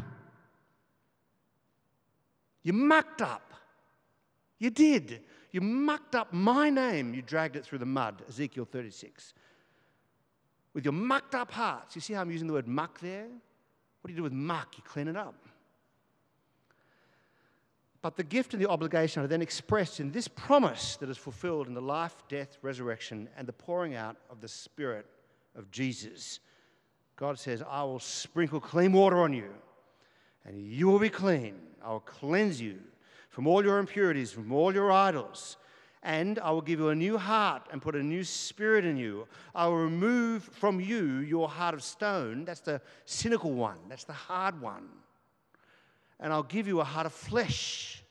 You 2.62 2.72
mucked 2.72 3.22
up. 3.22 3.54
You 4.58 4.70
did. 4.70 5.20
You 5.52 5.60
mucked 5.60 6.14
up 6.14 6.32
my 6.32 6.68
name. 6.68 7.14
You 7.14 7.22
dragged 7.22 7.56
it 7.56 7.64
through 7.64 7.78
the 7.78 7.86
mud, 7.86 8.22
Ezekiel 8.28 8.66
36. 8.70 9.34
With 10.74 10.84
your 10.84 10.92
mucked 10.92 11.34
up 11.34 11.50
hearts. 11.50 11.94
You 11.94 12.00
see 12.00 12.14
how 12.14 12.22
I'm 12.22 12.30
using 12.30 12.46
the 12.46 12.52
word 12.52 12.66
muck 12.66 13.00
there? 13.00 13.26
What 13.26 14.08
do 14.08 14.12
you 14.12 14.16
do 14.16 14.22
with 14.22 14.32
muck? 14.32 14.74
You 14.76 14.82
clean 14.84 15.08
it 15.08 15.16
up. 15.16 15.34
But 18.02 18.16
the 18.16 18.24
gift 18.24 18.52
and 18.54 18.62
the 18.62 18.68
obligation 18.68 19.22
are 19.22 19.26
then 19.26 19.42
expressed 19.42 19.98
in 20.00 20.12
this 20.12 20.28
promise 20.28 20.96
that 20.96 21.08
is 21.08 21.16
fulfilled 21.16 21.66
in 21.66 21.74
the 21.74 21.80
life, 21.80 22.14
death, 22.28 22.56
resurrection, 22.62 23.28
and 23.36 23.48
the 23.48 23.52
pouring 23.52 23.94
out 23.94 24.16
of 24.30 24.40
the 24.40 24.48
Spirit 24.48 25.06
of 25.56 25.70
Jesus. 25.70 26.40
God 27.16 27.38
says, 27.38 27.62
I 27.68 27.82
will 27.84 27.98
sprinkle 27.98 28.60
clean 28.60 28.92
water 28.92 29.18
on 29.18 29.32
you, 29.32 29.50
and 30.44 30.60
you 30.60 30.86
will 30.86 30.98
be 30.98 31.08
clean. 31.08 31.54
I 31.82 31.90
will 31.90 32.00
cleanse 32.00 32.60
you 32.60 32.78
from 33.30 33.46
all 33.46 33.64
your 33.64 33.78
impurities, 33.78 34.32
from 34.32 34.52
all 34.52 34.72
your 34.72 34.92
idols. 34.92 35.56
And 36.02 36.38
I 36.38 36.50
will 36.52 36.60
give 36.60 36.78
you 36.78 36.90
a 36.90 36.94
new 36.94 37.18
heart 37.18 37.62
and 37.72 37.82
put 37.82 37.96
a 37.96 38.02
new 38.02 38.22
spirit 38.22 38.84
in 38.84 38.96
you. 38.96 39.26
I 39.54 39.66
will 39.66 39.78
remove 39.78 40.44
from 40.44 40.78
you 40.78 41.16
your 41.18 41.48
heart 41.48 41.74
of 41.74 41.82
stone. 41.82 42.44
That's 42.44 42.60
the 42.60 42.80
cynical 43.06 43.52
one, 43.52 43.78
that's 43.88 44.04
the 44.04 44.12
hard 44.12 44.60
one 44.60 44.88
and 46.20 46.32
I'll 46.32 46.42
give 46.42 46.66
you 46.66 46.80
a 46.80 46.84
heart 46.84 47.06
of 47.06 47.12
flesh. 47.12 48.02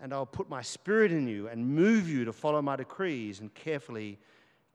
And 0.00 0.12
I'll 0.12 0.26
put 0.26 0.50
my 0.50 0.60
spirit 0.60 1.10
in 1.10 1.26
you 1.26 1.48
and 1.48 1.66
move 1.66 2.08
you 2.08 2.26
to 2.26 2.32
follow 2.32 2.60
my 2.60 2.76
decrees 2.76 3.40
and 3.40 3.52
carefully 3.54 4.18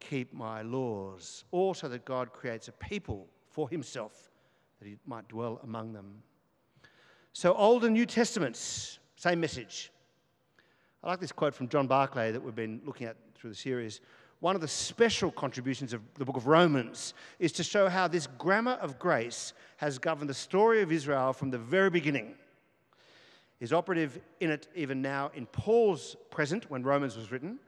keep 0.01 0.33
my 0.33 0.61
laws. 0.61 1.45
Also, 1.51 1.87
that 1.87 2.03
God 2.03 2.33
creates 2.33 2.67
a 2.67 2.73
people 2.73 3.27
for 3.49 3.69
himself 3.69 4.29
that 4.79 4.87
he 4.87 4.97
might 5.05 5.27
dwell 5.29 5.61
among 5.63 5.93
them. 5.93 6.21
So, 7.31 7.53
Old 7.53 7.85
and 7.85 7.93
New 7.93 8.05
Testaments, 8.05 8.99
same 9.15 9.39
message. 9.39 9.91
I 11.03 11.09
like 11.09 11.19
this 11.19 11.31
quote 11.31 11.53
from 11.53 11.69
John 11.69 11.87
Barclay 11.87 12.31
that 12.31 12.41
we've 12.41 12.55
been 12.55 12.81
looking 12.85 13.07
at 13.07 13.15
through 13.35 13.51
the 13.51 13.55
series 13.55 14.01
one 14.41 14.55
of 14.55 14.61
the 14.61 14.67
special 14.67 15.31
contributions 15.31 15.93
of 15.93 16.01
the 16.15 16.25
book 16.25 16.35
of 16.35 16.47
Romans 16.47 17.13
is 17.37 17.51
to 17.53 17.63
show 17.63 17.87
how 17.87 18.07
this 18.07 18.27
grammar 18.39 18.71
of 18.81 18.97
grace 18.97 19.53
has 19.77 19.99
governed 19.99 20.29
the 20.29 20.33
story 20.33 20.81
of 20.81 20.91
Israel 20.91 21.31
from 21.31 21.51
the 21.51 21.59
very 21.59 21.91
beginning. 21.91 22.33
Is 23.59 23.71
operative 23.71 24.19
in 24.39 24.49
it 24.49 24.67
even 24.75 24.99
now 24.99 25.29
in 25.35 25.45
Paul's 25.45 26.15
present 26.31 26.71
when 26.71 26.81
Romans 26.81 27.15
was 27.15 27.31
written 27.31 27.59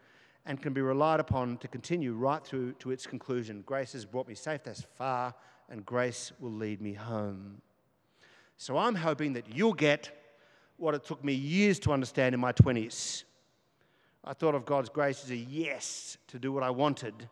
and 0.46 0.62
can 0.62 0.74
be 0.74 0.82
relied 0.82 1.20
upon 1.20 1.58
to 1.58 1.68
continue 1.68 2.14
right 2.14 2.44
through 2.44 2.74
to 2.74 2.92
its 2.92 3.08
conclusion. 3.08 3.64
Grace 3.66 3.94
has 3.94 4.06
brought 4.06 4.28
me 4.28 4.36
safe 4.36 4.64
thus 4.64 4.86
far, 4.96 5.34
and 5.70 5.86
grace 5.86 6.32
will 6.40 6.52
lead 6.52 6.82
me 6.82 6.94
home. 6.94 7.62
So 8.58 8.78
I'm 8.78 8.96
hoping 8.96 9.34
that 9.34 9.46
you'll 9.54 9.74
get 9.74 10.12
what 10.78 10.94
it 10.94 11.04
took 11.06 11.24
me 11.24 11.34
years 11.34 11.80
to 11.80 11.94
understand 11.94 12.36
in 12.36 12.42
my 12.42 12.52
20s 12.52 13.24
I 14.26 14.34
thought 14.34 14.56
of 14.56 14.66
God's 14.66 14.90
grace 14.90 15.24
as 15.24 15.32
a 15.32 15.36
yes 15.36 16.18
to 16.28 16.40
do 16.40 16.54
what 16.54 16.64
I 16.64 16.70
wanted 16.70 17.30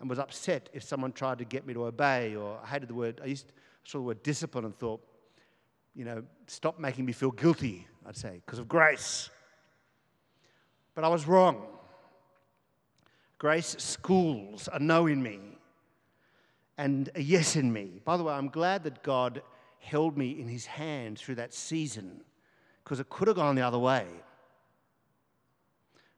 and 0.00 0.08
was 0.08 0.18
upset 0.18 0.70
if 0.72 0.82
someone 0.82 1.12
tried 1.12 1.38
to 1.38 1.44
get 1.44 1.66
me 1.66 1.74
to 1.74 1.84
obey, 1.84 2.34
or 2.34 2.58
I 2.62 2.66
hated 2.66 2.88
the 2.88 2.94
word, 2.94 3.20
I 3.22 3.26
used 3.26 3.48
to, 3.48 3.54
saw 3.84 3.98
the 3.98 4.04
word 4.04 4.22
discipline 4.22 4.64
and 4.64 4.74
thought, 4.74 5.02
you 5.94 6.06
know, 6.06 6.22
stop 6.46 6.78
making 6.78 7.04
me 7.04 7.12
feel 7.12 7.30
guilty, 7.30 7.86
I'd 8.06 8.16
say, 8.16 8.40
because 8.44 8.58
of 8.58 8.68
grace. 8.68 9.28
But 10.94 11.04
I 11.04 11.08
was 11.08 11.26
wrong. 11.26 11.66
Grace 13.40 13.74
schools 13.78 14.68
a 14.70 14.78
no 14.78 15.06
in 15.06 15.22
me 15.22 15.40
and 16.76 17.08
a 17.14 17.22
yes 17.22 17.56
in 17.56 17.72
me. 17.72 18.02
By 18.04 18.18
the 18.18 18.22
way, 18.22 18.34
I'm 18.34 18.50
glad 18.50 18.84
that 18.84 19.02
God 19.02 19.40
held 19.78 20.18
me 20.18 20.38
in 20.38 20.46
his 20.46 20.66
hand 20.66 21.18
through 21.18 21.36
that 21.36 21.54
season 21.54 22.20
because 22.84 23.00
it 23.00 23.08
could 23.08 23.28
have 23.28 23.38
gone 23.38 23.54
the 23.54 23.62
other 23.62 23.78
way. 23.78 24.04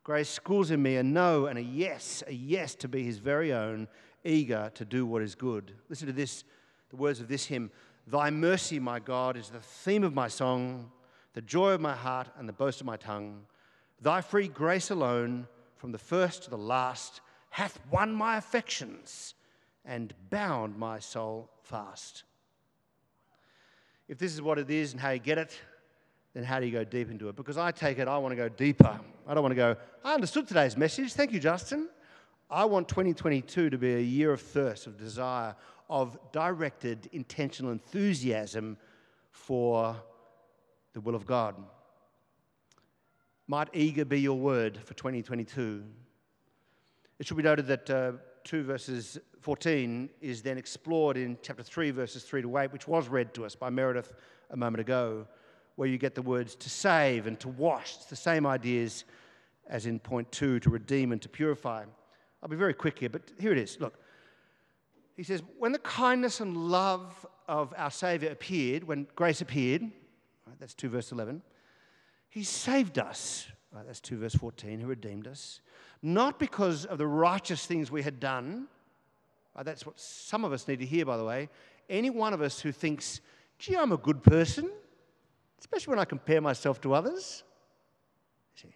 Grace 0.02 0.28
schools 0.28 0.72
in 0.72 0.82
me 0.82 0.96
a 0.96 1.02
no 1.04 1.46
and 1.46 1.60
a 1.60 1.62
yes, 1.62 2.24
a 2.26 2.32
yes 2.32 2.74
to 2.74 2.88
be 2.88 3.04
his 3.04 3.18
very 3.18 3.52
own, 3.52 3.86
eager 4.24 4.72
to 4.74 4.84
do 4.84 5.06
what 5.06 5.22
is 5.22 5.36
good. 5.36 5.74
Listen 5.88 6.08
to 6.08 6.12
this, 6.12 6.42
the 6.90 6.96
words 6.96 7.20
of 7.20 7.28
this 7.28 7.46
hymn 7.46 7.70
Thy 8.08 8.30
mercy, 8.30 8.80
my 8.80 8.98
God, 8.98 9.36
is 9.36 9.48
the 9.48 9.60
theme 9.60 10.02
of 10.02 10.12
my 10.12 10.26
song, 10.26 10.90
the 11.34 11.40
joy 11.40 11.70
of 11.70 11.80
my 11.80 11.94
heart 11.94 12.26
and 12.36 12.48
the 12.48 12.52
boast 12.52 12.80
of 12.80 12.86
my 12.88 12.96
tongue. 12.96 13.42
Thy 14.00 14.22
free 14.22 14.48
grace 14.48 14.90
alone, 14.90 15.46
from 15.82 15.90
the 15.90 15.98
first 15.98 16.44
to 16.44 16.50
the 16.50 16.56
last, 16.56 17.22
hath 17.50 17.80
won 17.90 18.14
my 18.14 18.36
affections 18.36 19.34
and 19.84 20.14
bound 20.30 20.78
my 20.78 21.00
soul 21.00 21.50
fast. 21.64 22.22
If 24.06 24.16
this 24.16 24.32
is 24.32 24.40
what 24.40 24.60
it 24.60 24.70
is 24.70 24.92
and 24.92 25.00
how 25.00 25.10
you 25.10 25.18
get 25.18 25.38
it, 25.38 25.60
then 26.34 26.44
how 26.44 26.60
do 26.60 26.66
you 26.66 26.70
go 26.70 26.84
deep 26.84 27.10
into 27.10 27.28
it? 27.28 27.34
Because 27.34 27.58
I 27.58 27.72
take 27.72 27.98
it, 27.98 28.06
I 28.06 28.16
want 28.18 28.30
to 28.30 28.36
go 28.36 28.48
deeper. 28.48 28.96
I 29.26 29.34
don't 29.34 29.42
want 29.42 29.50
to 29.50 29.56
go, 29.56 29.74
I 30.04 30.14
understood 30.14 30.46
today's 30.46 30.76
message. 30.76 31.14
Thank 31.14 31.32
you, 31.32 31.40
Justin. 31.40 31.88
I 32.48 32.64
want 32.64 32.86
2022 32.86 33.68
to 33.68 33.76
be 33.76 33.94
a 33.96 34.00
year 34.00 34.32
of 34.32 34.40
thirst, 34.40 34.86
of 34.86 34.96
desire, 34.96 35.56
of 35.90 36.16
directed, 36.30 37.08
intentional 37.10 37.72
enthusiasm 37.72 38.76
for 39.32 39.96
the 40.92 41.00
will 41.00 41.16
of 41.16 41.26
God. 41.26 41.56
Might 43.52 43.68
eager 43.74 44.06
be 44.06 44.18
your 44.18 44.38
word 44.38 44.78
for 44.82 44.94
2022. 44.94 45.84
It 47.18 47.26
should 47.26 47.36
be 47.36 47.42
noted 47.42 47.66
that 47.66 47.90
uh, 47.90 48.12
2 48.44 48.62
verses 48.62 49.18
14 49.42 50.08
is 50.22 50.40
then 50.40 50.56
explored 50.56 51.18
in 51.18 51.36
chapter 51.42 51.62
3, 51.62 51.90
verses 51.90 52.22
3 52.22 52.40
to 52.40 52.56
8, 52.56 52.72
which 52.72 52.88
was 52.88 53.08
read 53.08 53.34
to 53.34 53.44
us 53.44 53.54
by 53.54 53.68
Meredith 53.68 54.14
a 54.52 54.56
moment 54.56 54.80
ago 54.80 55.26
where 55.76 55.86
you 55.86 55.98
get 55.98 56.14
the 56.14 56.22
words 56.22 56.54
to 56.54 56.70
save 56.70 57.26
and 57.26 57.38
to 57.40 57.48
wash. 57.50 57.96
It's 57.96 58.06
the 58.06 58.16
same 58.16 58.46
ideas 58.46 59.04
as 59.66 59.84
in 59.84 59.98
point 59.98 60.32
two 60.32 60.58
to 60.60 60.70
redeem 60.70 61.12
and 61.12 61.20
to 61.20 61.28
purify. 61.28 61.84
I'll 62.42 62.48
be 62.48 62.56
very 62.56 62.72
quick 62.72 63.00
here, 63.00 63.10
but 63.10 63.32
here 63.38 63.52
it 63.52 63.58
is. 63.58 63.78
Look, 63.78 63.98
he 65.14 65.24
says, 65.24 65.42
When 65.58 65.72
the 65.72 65.78
kindness 65.80 66.40
and 66.40 66.56
love 66.56 67.26
of 67.48 67.74
our 67.76 67.90
Savior 67.90 68.30
appeared, 68.30 68.84
when 68.84 69.08
grace 69.14 69.42
appeared, 69.42 69.82
right, 69.82 70.56
that's 70.58 70.72
2 70.72 70.88
verse 70.88 71.12
11, 71.12 71.42
he 72.32 72.44
saved 72.44 72.98
us. 72.98 73.46
Right, 73.72 73.86
that's 73.86 74.00
2 74.00 74.16
verse 74.16 74.34
14, 74.34 74.80
who 74.80 74.86
redeemed 74.86 75.26
us. 75.26 75.60
Not 76.02 76.38
because 76.38 76.86
of 76.86 76.96
the 76.96 77.06
righteous 77.06 77.66
things 77.66 77.90
we 77.90 78.02
had 78.02 78.20
done. 78.20 78.68
Right, 79.54 79.66
that's 79.66 79.84
what 79.84 80.00
some 80.00 80.42
of 80.42 80.50
us 80.52 80.66
need 80.66 80.78
to 80.78 80.86
hear, 80.86 81.04
by 81.04 81.18
the 81.18 81.24
way. 81.24 81.50
Any 81.90 82.08
one 82.08 82.32
of 82.32 82.40
us 82.40 82.58
who 82.58 82.72
thinks, 82.72 83.20
gee, 83.58 83.76
I'm 83.76 83.92
a 83.92 83.98
good 83.98 84.22
person, 84.22 84.70
especially 85.60 85.90
when 85.90 85.98
I 85.98 86.06
compare 86.06 86.40
myself 86.40 86.80
to 86.82 86.94
others. 86.94 87.44
See, 88.54 88.74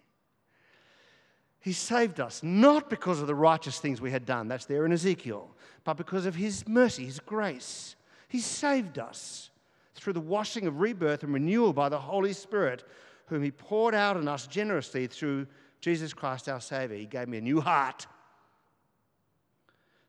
he 1.59 1.73
saved 1.73 2.19
us 2.19 2.43
not 2.43 2.91
because 2.91 3.21
of 3.21 3.27
the 3.27 3.35
righteous 3.35 3.79
things 3.79 3.99
we 3.99 4.11
had 4.11 4.27
done, 4.27 4.47
that's 4.47 4.65
there 4.65 4.85
in 4.85 4.91
Ezekiel, 4.91 5.49
but 5.83 5.97
because 5.97 6.27
of 6.27 6.35
His 6.35 6.67
mercy, 6.67 7.05
His 7.05 7.19
grace. 7.19 7.95
He 8.27 8.39
saved 8.39 8.99
us 8.99 9.49
through 9.95 10.13
the 10.13 10.19
washing 10.19 10.67
of 10.67 10.79
rebirth 10.79 11.23
and 11.23 11.33
renewal 11.33 11.73
by 11.73 11.89
the 11.89 11.97
Holy 11.97 12.33
Spirit, 12.33 12.83
whom 13.27 13.43
he 13.43 13.51
poured 13.51 13.93
out 13.93 14.17
on 14.17 14.27
us 14.27 14.47
generously 14.47 15.07
through 15.07 15.47
Jesus 15.79 16.13
Christ 16.13 16.49
our 16.49 16.61
Savior. 16.61 16.97
He 16.97 17.05
gave 17.05 17.27
me 17.27 17.37
a 17.37 17.41
new 17.41 17.61
heart, 17.61 18.07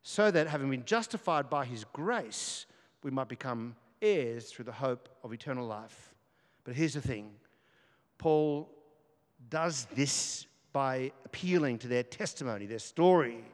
so 0.03 0.31
that 0.31 0.47
having 0.47 0.71
been 0.71 0.85
justified 0.85 1.51
by 1.51 1.65
his 1.65 1.85
grace, 1.93 2.67
we 3.03 3.11
might 3.11 3.29
become 3.29 3.77
heirs 4.01 4.51
through 4.51 4.65
the 4.65 4.73
hope 4.73 5.09
of 5.23 5.33
eternal 5.33 5.67
life. 5.67 6.15
But 6.65 6.75
here's 6.75 6.95
the 6.95 7.01
thing 7.01 7.33
Paul 8.17 8.69
does 9.51 9.87
this 9.95 10.47
by 10.73 11.13
appealing 11.25 11.79
to 11.79 11.89
their 11.89 12.03
testimony, 12.03 12.67
their 12.67 12.79
story. 12.79 13.45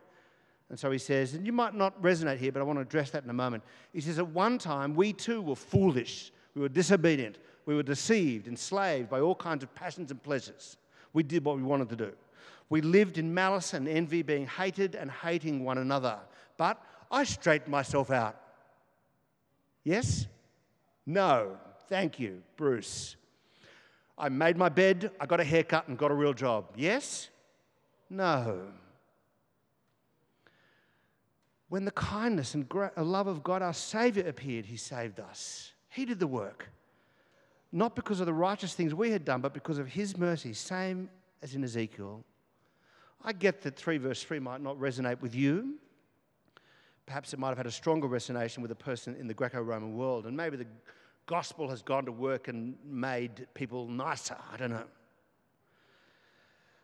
And 0.71 0.79
so 0.79 0.91
he 0.91 0.99
says, 0.99 1.35
and 1.35 1.47
you 1.47 1.53
might 1.53 1.75
not 1.75 2.01
resonate 2.03 2.39
here, 2.39 2.51
but 2.51 2.61
I 2.61 2.63
want 2.65 2.79
to 2.79 2.83
address 2.83 3.11
that 3.11 3.23
in 3.23 3.31
a 3.31 3.35
moment. 3.35 3.63
He 3.93 4.01
says, 4.01 4.19
At 4.19 4.29
one 4.29 4.59
time, 4.59 4.95
we 4.95 5.13
too 5.13 5.43
were 5.43 5.57
foolish, 5.57 6.33
we 6.55 6.63
were 6.63 6.69
disobedient, 6.69 7.39
we 7.67 7.75
were 7.75 7.83
deceived, 7.83 8.47
enslaved 8.47 9.11
by 9.11 9.21
all 9.21 9.35
kinds 9.35 9.63
of 9.63 9.75
passions 9.75 10.11
and 10.11 10.23
pleasures. 10.23 10.77
We 11.13 11.23
did 11.23 11.45
what 11.45 11.57
we 11.57 11.63
wanted 11.63 11.89
to 11.91 11.97
do. 11.97 12.13
We 12.71 12.81
lived 12.81 13.19
in 13.19 13.33
malice 13.33 13.75
and 13.75 13.87
envy, 13.87 14.23
being 14.23 14.47
hated 14.47 14.95
and 14.95 15.11
hating 15.11 15.65
one 15.65 15.79
another. 15.79 16.19
But 16.57 16.83
I 17.11 17.25
straightened 17.25 17.71
myself 17.71 18.11
out. 18.11 18.41
Yes? 19.85 20.27
No. 21.07 21.59
Thank 21.89 22.19
you, 22.19 22.43
Bruce. 22.57 23.17
I 24.17 24.29
made 24.29 24.57
my 24.57 24.69
bed, 24.69 25.11
I 25.21 25.27
got 25.27 25.41
a 25.41 25.45
haircut, 25.45 25.89
and 25.89 25.99
got 25.99 26.11
a 26.11 26.15
real 26.15 26.33
job. 26.33 26.67
Yes? 26.77 27.29
No. 28.09 28.63
When 31.69 31.85
the 31.85 31.91
kindness 31.91 32.55
and 32.55 32.67
love 32.97 33.27
of 33.27 33.43
God, 33.43 33.61
our 33.61 33.75
Savior, 33.75 34.27
appeared, 34.27 34.67
He 34.67 34.77
saved 34.77 35.21
us. 35.21 35.74
He 35.95 36.05
did 36.05 36.19
the 36.19 36.27
work. 36.27 36.69
Not 37.71 37.95
because 37.95 38.19
of 38.19 38.27
the 38.27 38.33
righteous 38.33 38.75
things 38.75 38.93
we 38.95 39.13
had 39.13 39.25
done, 39.25 39.41
but 39.41 39.55
because 39.55 39.79
of 39.79 39.87
His 39.87 40.19
mercy, 40.19 40.53
same 40.53 41.09
as 41.41 41.55
in 41.55 41.63
Ezekiel. 41.63 42.25
I 43.25 43.33
get 43.33 43.63
that 43.63 43.77
3 43.77 43.99
verse 43.99 44.23
3 44.23 44.41
might 44.41 44.61
not 44.61 44.77
resonate 44.79 45.21
with 45.21 45.35
you. 45.35 45.75
Perhaps 47.07 47.33
it 47.33 47.39
might 47.39 47.51
have 47.51 47.59
had 47.59 47.67
a 47.67 47.71
stronger 47.71 48.09
resonation 48.09 48.59
with 48.59 48.73
a 48.73 48.77
person 48.77 49.15
in 49.15 49.29
the 49.29 49.35
Greco 49.35 49.63
Roman 49.63 49.97
world, 49.97 50.27
and 50.27 50.37
maybe 50.37 50.57
the 50.57 50.67
gospel 51.27 51.69
has 51.69 51.81
gone 51.81 52.05
to 52.07 52.13
work 52.13 52.49
and 52.49 52.77
made 52.85 53.47
people 53.55 53.87
nicer. 53.87 54.37
I 54.53 54.57
don't 54.57 54.71
know. 54.71 54.87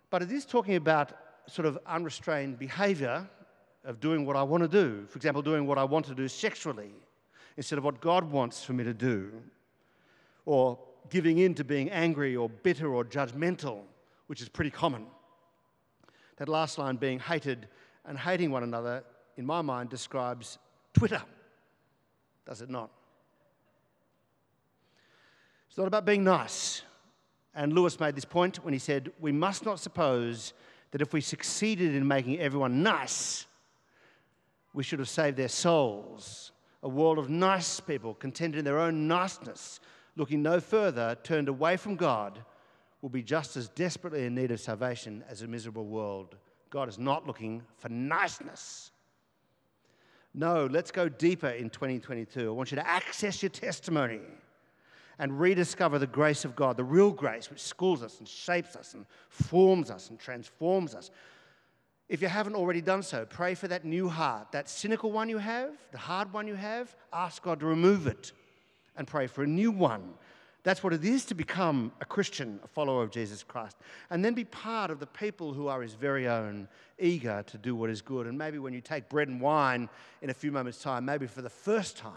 But 0.09 0.23
it 0.23 0.31
is 0.31 0.44
talking 0.44 0.77
about 0.77 1.12
sort 1.49 1.66
of 1.66 1.79
unrestrained 1.85 2.61
behavior 2.61 3.29
of 3.85 3.99
doing 3.99 4.25
what 4.25 4.37
I 4.37 4.44
want 4.44 4.62
to 4.62 4.68
do. 4.68 5.07
For 5.09 5.16
example, 5.16 5.42
doing 5.42 5.66
what 5.66 5.79
I 5.79 5.85
want 5.85 6.07
to 6.07 6.14
do 6.14 6.29
sexually 6.29 6.92
instead 7.56 7.78
of 7.78 7.84
what 7.84 8.00
God 8.00 8.30
wants 8.30 8.62
for 8.62 8.72
me 8.72 8.84
to 8.84 8.94
do. 8.94 9.32
Or 10.44 10.78
giving 11.10 11.38
in 11.38 11.54
to 11.54 11.64
being 11.64 11.90
angry 11.90 12.36
or 12.36 12.48
bitter 12.48 12.94
or 12.94 13.04
judgmental, 13.04 13.80
which 14.26 14.40
is 14.40 14.48
pretty 14.48 14.70
common. 14.70 15.06
That 16.36 16.48
last 16.48 16.78
line, 16.78 16.96
being 16.96 17.18
hated 17.18 17.68
and 18.06 18.18
hating 18.18 18.50
one 18.50 18.62
another, 18.62 19.04
in 19.36 19.44
my 19.44 19.62
mind, 19.62 19.90
describes 19.90 20.58
Twitter, 20.94 21.22
does 22.46 22.62
it 22.62 22.70
not? 22.70 22.90
It's 25.68 25.78
not 25.78 25.86
about 25.86 26.04
being 26.04 26.24
nice. 26.24 26.82
And 27.54 27.72
Lewis 27.72 27.98
made 28.00 28.16
this 28.16 28.24
point 28.24 28.64
when 28.64 28.72
he 28.72 28.78
said, 28.78 29.12
We 29.20 29.32
must 29.32 29.64
not 29.64 29.78
suppose 29.78 30.52
that 30.90 31.00
if 31.00 31.12
we 31.12 31.20
succeeded 31.20 31.94
in 31.94 32.06
making 32.06 32.40
everyone 32.40 32.82
nice, 32.82 33.46
we 34.72 34.82
should 34.82 34.98
have 34.98 35.08
saved 35.08 35.36
their 35.36 35.48
souls. 35.48 36.49
A 36.82 36.88
world 36.88 37.18
of 37.18 37.28
nice 37.28 37.80
people, 37.80 38.14
contented 38.14 38.58
in 38.58 38.64
their 38.64 38.78
own 38.78 39.06
niceness, 39.06 39.80
looking 40.16 40.42
no 40.42 40.60
further, 40.60 41.16
turned 41.22 41.48
away 41.48 41.76
from 41.76 41.96
God, 41.96 42.38
will 43.02 43.10
be 43.10 43.22
just 43.22 43.56
as 43.56 43.68
desperately 43.68 44.24
in 44.24 44.34
need 44.34 44.50
of 44.50 44.60
salvation 44.60 45.24
as 45.28 45.42
a 45.42 45.46
miserable 45.46 45.86
world. 45.86 46.36
God 46.70 46.88
is 46.88 46.98
not 46.98 47.26
looking 47.26 47.62
for 47.78 47.88
niceness. 47.88 48.92
No, 50.32 50.66
let's 50.66 50.90
go 50.90 51.08
deeper 51.08 51.48
in 51.48 51.70
2022. 51.70 52.48
I 52.48 52.52
want 52.52 52.70
you 52.70 52.76
to 52.76 52.86
access 52.86 53.42
your 53.42 53.50
testimony 53.50 54.20
and 55.18 55.38
rediscover 55.38 55.98
the 55.98 56.06
grace 56.06 56.44
of 56.44 56.54
God, 56.54 56.76
the 56.76 56.84
real 56.84 57.10
grace 57.10 57.50
which 57.50 57.60
schools 57.60 58.02
us 58.02 58.18
and 58.20 58.28
shapes 58.28 58.76
us 58.76 58.94
and 58.94 59.04
forms 59.28 59.90
us 59.90 60.08
and 60.08 60.18
transforms 60.18 60.94
us. 60.94 61.10
If 62.11 62.20
you 62.20 62.27
haven't 62.27 62.57
already 62.57 62.81
done 62.81 63.05
so, 63.05 63.25
pray 63.25 63.55
for 63.55 63.68
that 63.68 63.85
new 63.85 64.09
heart, 64.09 64.51
that 64.51 64.68
cynical 64.68 65.12
one 65.12 65.29
you 65.29 65.38
have, 65.38 65.70
the 65.92 65.99
hard 65.99 66.33
one 66.33 66.49
you 66.49 66.57
have. 66.57 66.92
Ask 67.12 67.40
God 67.40 67.61
to 67.61 67.66
remove 67.66 68.09
it 68.09 68.33
and 68.96 69.07
pray 69.07 69.29
for 69.29 69.44
a 69.44 69.46
new 69.46 69.70
one. 69.70 70.14
That's 70.64 70.83
what 70.83 70.92
it 70.92 71.05
is 71.05 71.25
to 71.27 71.35
become 71.35 71.92
a 72.01 72.05
Christian, 72.05 72.59
a 72.64 72.66
follower 72.66 73.05
of 73.05 73.12
Jesus 73.12 73.44
Christ. 73.44 73.77
And 74.11 74.25
then 74.25 74.35
be 74.35 74.42
part 74.44 74.90
of 74.90 74.99
the 74.99 75.07
people 75.07 75.55
who 75.55 75.68
are 75.68 75.83
his 75.83 75.94
very 75.94 76.27
own, 76.27 76.66
eager 76.99 77.44
to 77.46 77.57
do 77.57 77.77
what 77.77 77.90
is 77.90 78.03
good. 78.03 78.27
And 78.27 78.37
maybe 78.37 78.59
when 78.59 78.75
you 78.75 78.81
take 78.81 79.09
bread 79.09 79.29
and 79.29 79.40
wine 79.40 79.88
in 80.20 80.31
a 80.31 80.35
few 80.35 80.51
moments' 80.51 80.83
time, 80.83 81.05
maybe 81.05 81.29
for 81.29 81.42
the 81.42 81.49
first 81.49 81.96
time, 81.96 82.12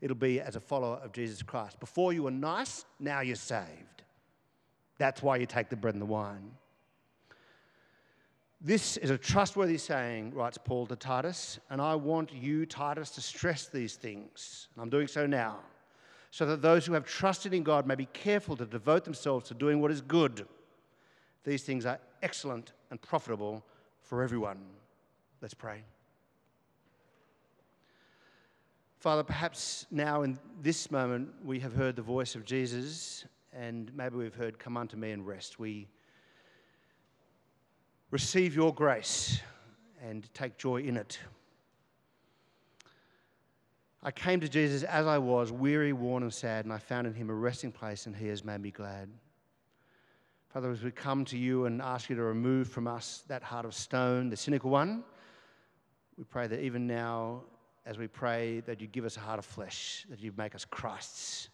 it'll 0.00 0.14
be 0.14 0.40
as 0.40 0.54
a 0.54 0.60
follower 0.60 1.00
of 1.02 1.10
Jesus 1.10 1.42
Christ. 1.42 1.80
Before 1.80 2.12
you 2.12 2.22
were 2.22 2.30
nice, 2.30 2.84
now 3.00 3.18
you're 3.18 3.34
saved. 3.34 4.04
That's 4.96 5.24
why 5.24 5.38
you 5.38 5.46
take 5.46 5.70
the 5.70 5.76
bread 5.76 5.96
and 5.96 6.00
the 6.00 6.06
wine. 6.06 6.52
This 8.66 8.96
is 8.96 9.10
a 9.10 9.18
trustworthy 9.18 9.76
saying, 9.76 10.32
writes 10.32 10.56
Paul 10.56 10.86
to 10.86 10.96
Titus, 10.96 11.58
and 11.68 11.82
I 11.82 11.94
want 11.96 12.32
you, 12.32 12.64
Titus, 12.64 13.10
to 13.10 13.20
stress 13.20 13.66
these 13.66 13.96
things. 13.96 14.68
And 14.74 14.82
I'm 14.82 14.88
doing 14.88 15.06
so 15.06 15.26
now, 15.26 15.58
so 16.30 16.46
that 16.46 16.62
those 16.62 16.86
who 16.86 16.94
have 16.94 17.04
trusted 17.04 17.52
in 17.52 17.62
God 17.62 17.86
may 17.86 17.94
be 17.94 18.06
careful 18.06 18.56
to 18.56 18.64
devote 18.64 19.04
themselves 19.04 19.48
to 19.48 19.54
doing 19.54 19.82
what 19.82 19.90
is 19.90 20.00
good. 20.00 20.48
These 21.44 21.64
things 21.64 21.84
are 21.84 22.00
excellent 22.22 22.72
and 22.90 22.98
profitable 23.02 23.62
for 24.00 24.22
everyone. 24.22 24.60
Let's 25.42 25.52
pray. 25.52 25.82
Father, 28.96 29.24
perhaps 29.24 29.84
now 29.90 30.22
in 30.22 30.38
this 30.62 30.90
moment 30.90 31.28
we 31.44 31.60
have 31.60 31.74
heard 31.74 31.96
the 31.96 32.02
voice 32.02 32.34
of 32.34 32.46
Jesus 32.46 33.26
and 33.52 33.94
maybe 33.94 34.16
we've 34.16 34.34
heard, 34.34 34.58
Come 34.58 34.78
unto 34.78 34.96
me 34.96 35.10
and 35.10 35.26
rest. 35.26 35.58
We 35.58 35.86
receive 38.14 38.54
your 38.54 38.72
grace 38.72 39.40
and 40.00 40.32
take 40.34 40.56
joy 40.56 40.76
in 40.76 40.96
it. 40.96 41.18
I 44.04 44.12
came 44.12 44.38
to 44.38 44.48
Jesus 44.48 44.84
as 44.84 45.04
I 45.04 45.18
was, 45.18 45.50
weary, 45.50 45.92
worn, 45.92 46.22
and 46.22 46.32
sad, 46.32 46.64
and 46.64 46.72
I 46.72 46.78
found 46.78 47.08
in 47.08 47.14
him 47.14 47.28
a 47.28 47.34
resting 47.34 47.72
place, 47.72 48.06
and 48.06 48.14
he 48.14 48.28
has 48.28 48.44
made 48.44 48.60
me 48.60 48.70
glad. 48.70 49.08
Father, 50.50 50.70
as 50.70 50.84
we 50.84 50.92
come 50.92 51.24
to 51.24 51.36
you 51.36 51.64
and 51.64 51.82
ask 51.82 52.08
you 52.08 52.14
to 52.14 52.22
remove 52.22 52.68
from 52.68 52.86
us 52.86 53.24
that 53.26 53.42
heart 53.42 53.64
of 53.66 53.74
stone, 53.74 54.30
the 54.30 54.36
cynical 54.36 54.70
one, 54.70 55.02
we 56.16 56.22
pray 56.22 56.46
that 56.46 56.60
even 56.60 56.86
now 56.86 57.42
as 57.84 57.98
we 57.98 58.06
pray 58.06 58.60
that 58.60 58.80
you 58.80 58.86
give 58.86 59.04
us 59.04 59.16
a 59.16 59.20
heart 59.20 59.40
of 59.40 59.44
flesh, 59.44 60.06
that 60.08 60.20
you 60.20 60.32
make 60.36 60.54
us 60.54 60.64
Christ's, 60.64 61.48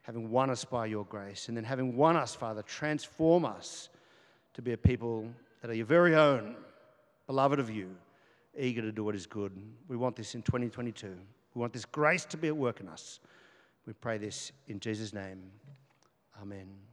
having 0.00 0.30
won 0.30 0.48
us 0.48 0.64
by 0.64 0.86
your 0.86 1.04
grace. 1.04 1.48
And 1.48 1.56
then 1.58 1.64
having 1.64 1.94
won 1.94 2.16
us, 2.16 2.34
Father, 2.34 2.62
transform 2.62 3.44
us 3.44 3.90
to 4.54 4.62
be 4.62 4.72
a 4.72 4.78
people 4.78 5.28
that 5.60 5.70
are 5.70 5.74
your 5.74 5.86
very 5.86 6.14
own, 6.14 6.56
beloved 7.26 7.58
of 7.58 7.70
you, 7.70 7.94
eager 8.58 8.82
to 8.82 8.92
do 8.92 9.04
what 9.04 9.14
is 9.14 9.26
good. 9.26 9.52
We 9.88 9.96
want 9.96 10.16
this 10.16 10.34
in 10.34 10.42
2022. 10.42 11.14
We 11.54 11.60
want 11.60 11.72
this 11.72 11.84
grace 11.84 12.24
to 12.26 12.36
be 12.36 12.48
at 12.48 12.56
work 12.56 12.80
in 12.80 12.88
us. 12.88 13.20
We 13.86 13.92
pray 13.92 14.18
this 14.18 14.52
in 14.68 14.80
Jesus' 14.80 15.12
name. 15.12 15.42
Amen. 16.40 16.89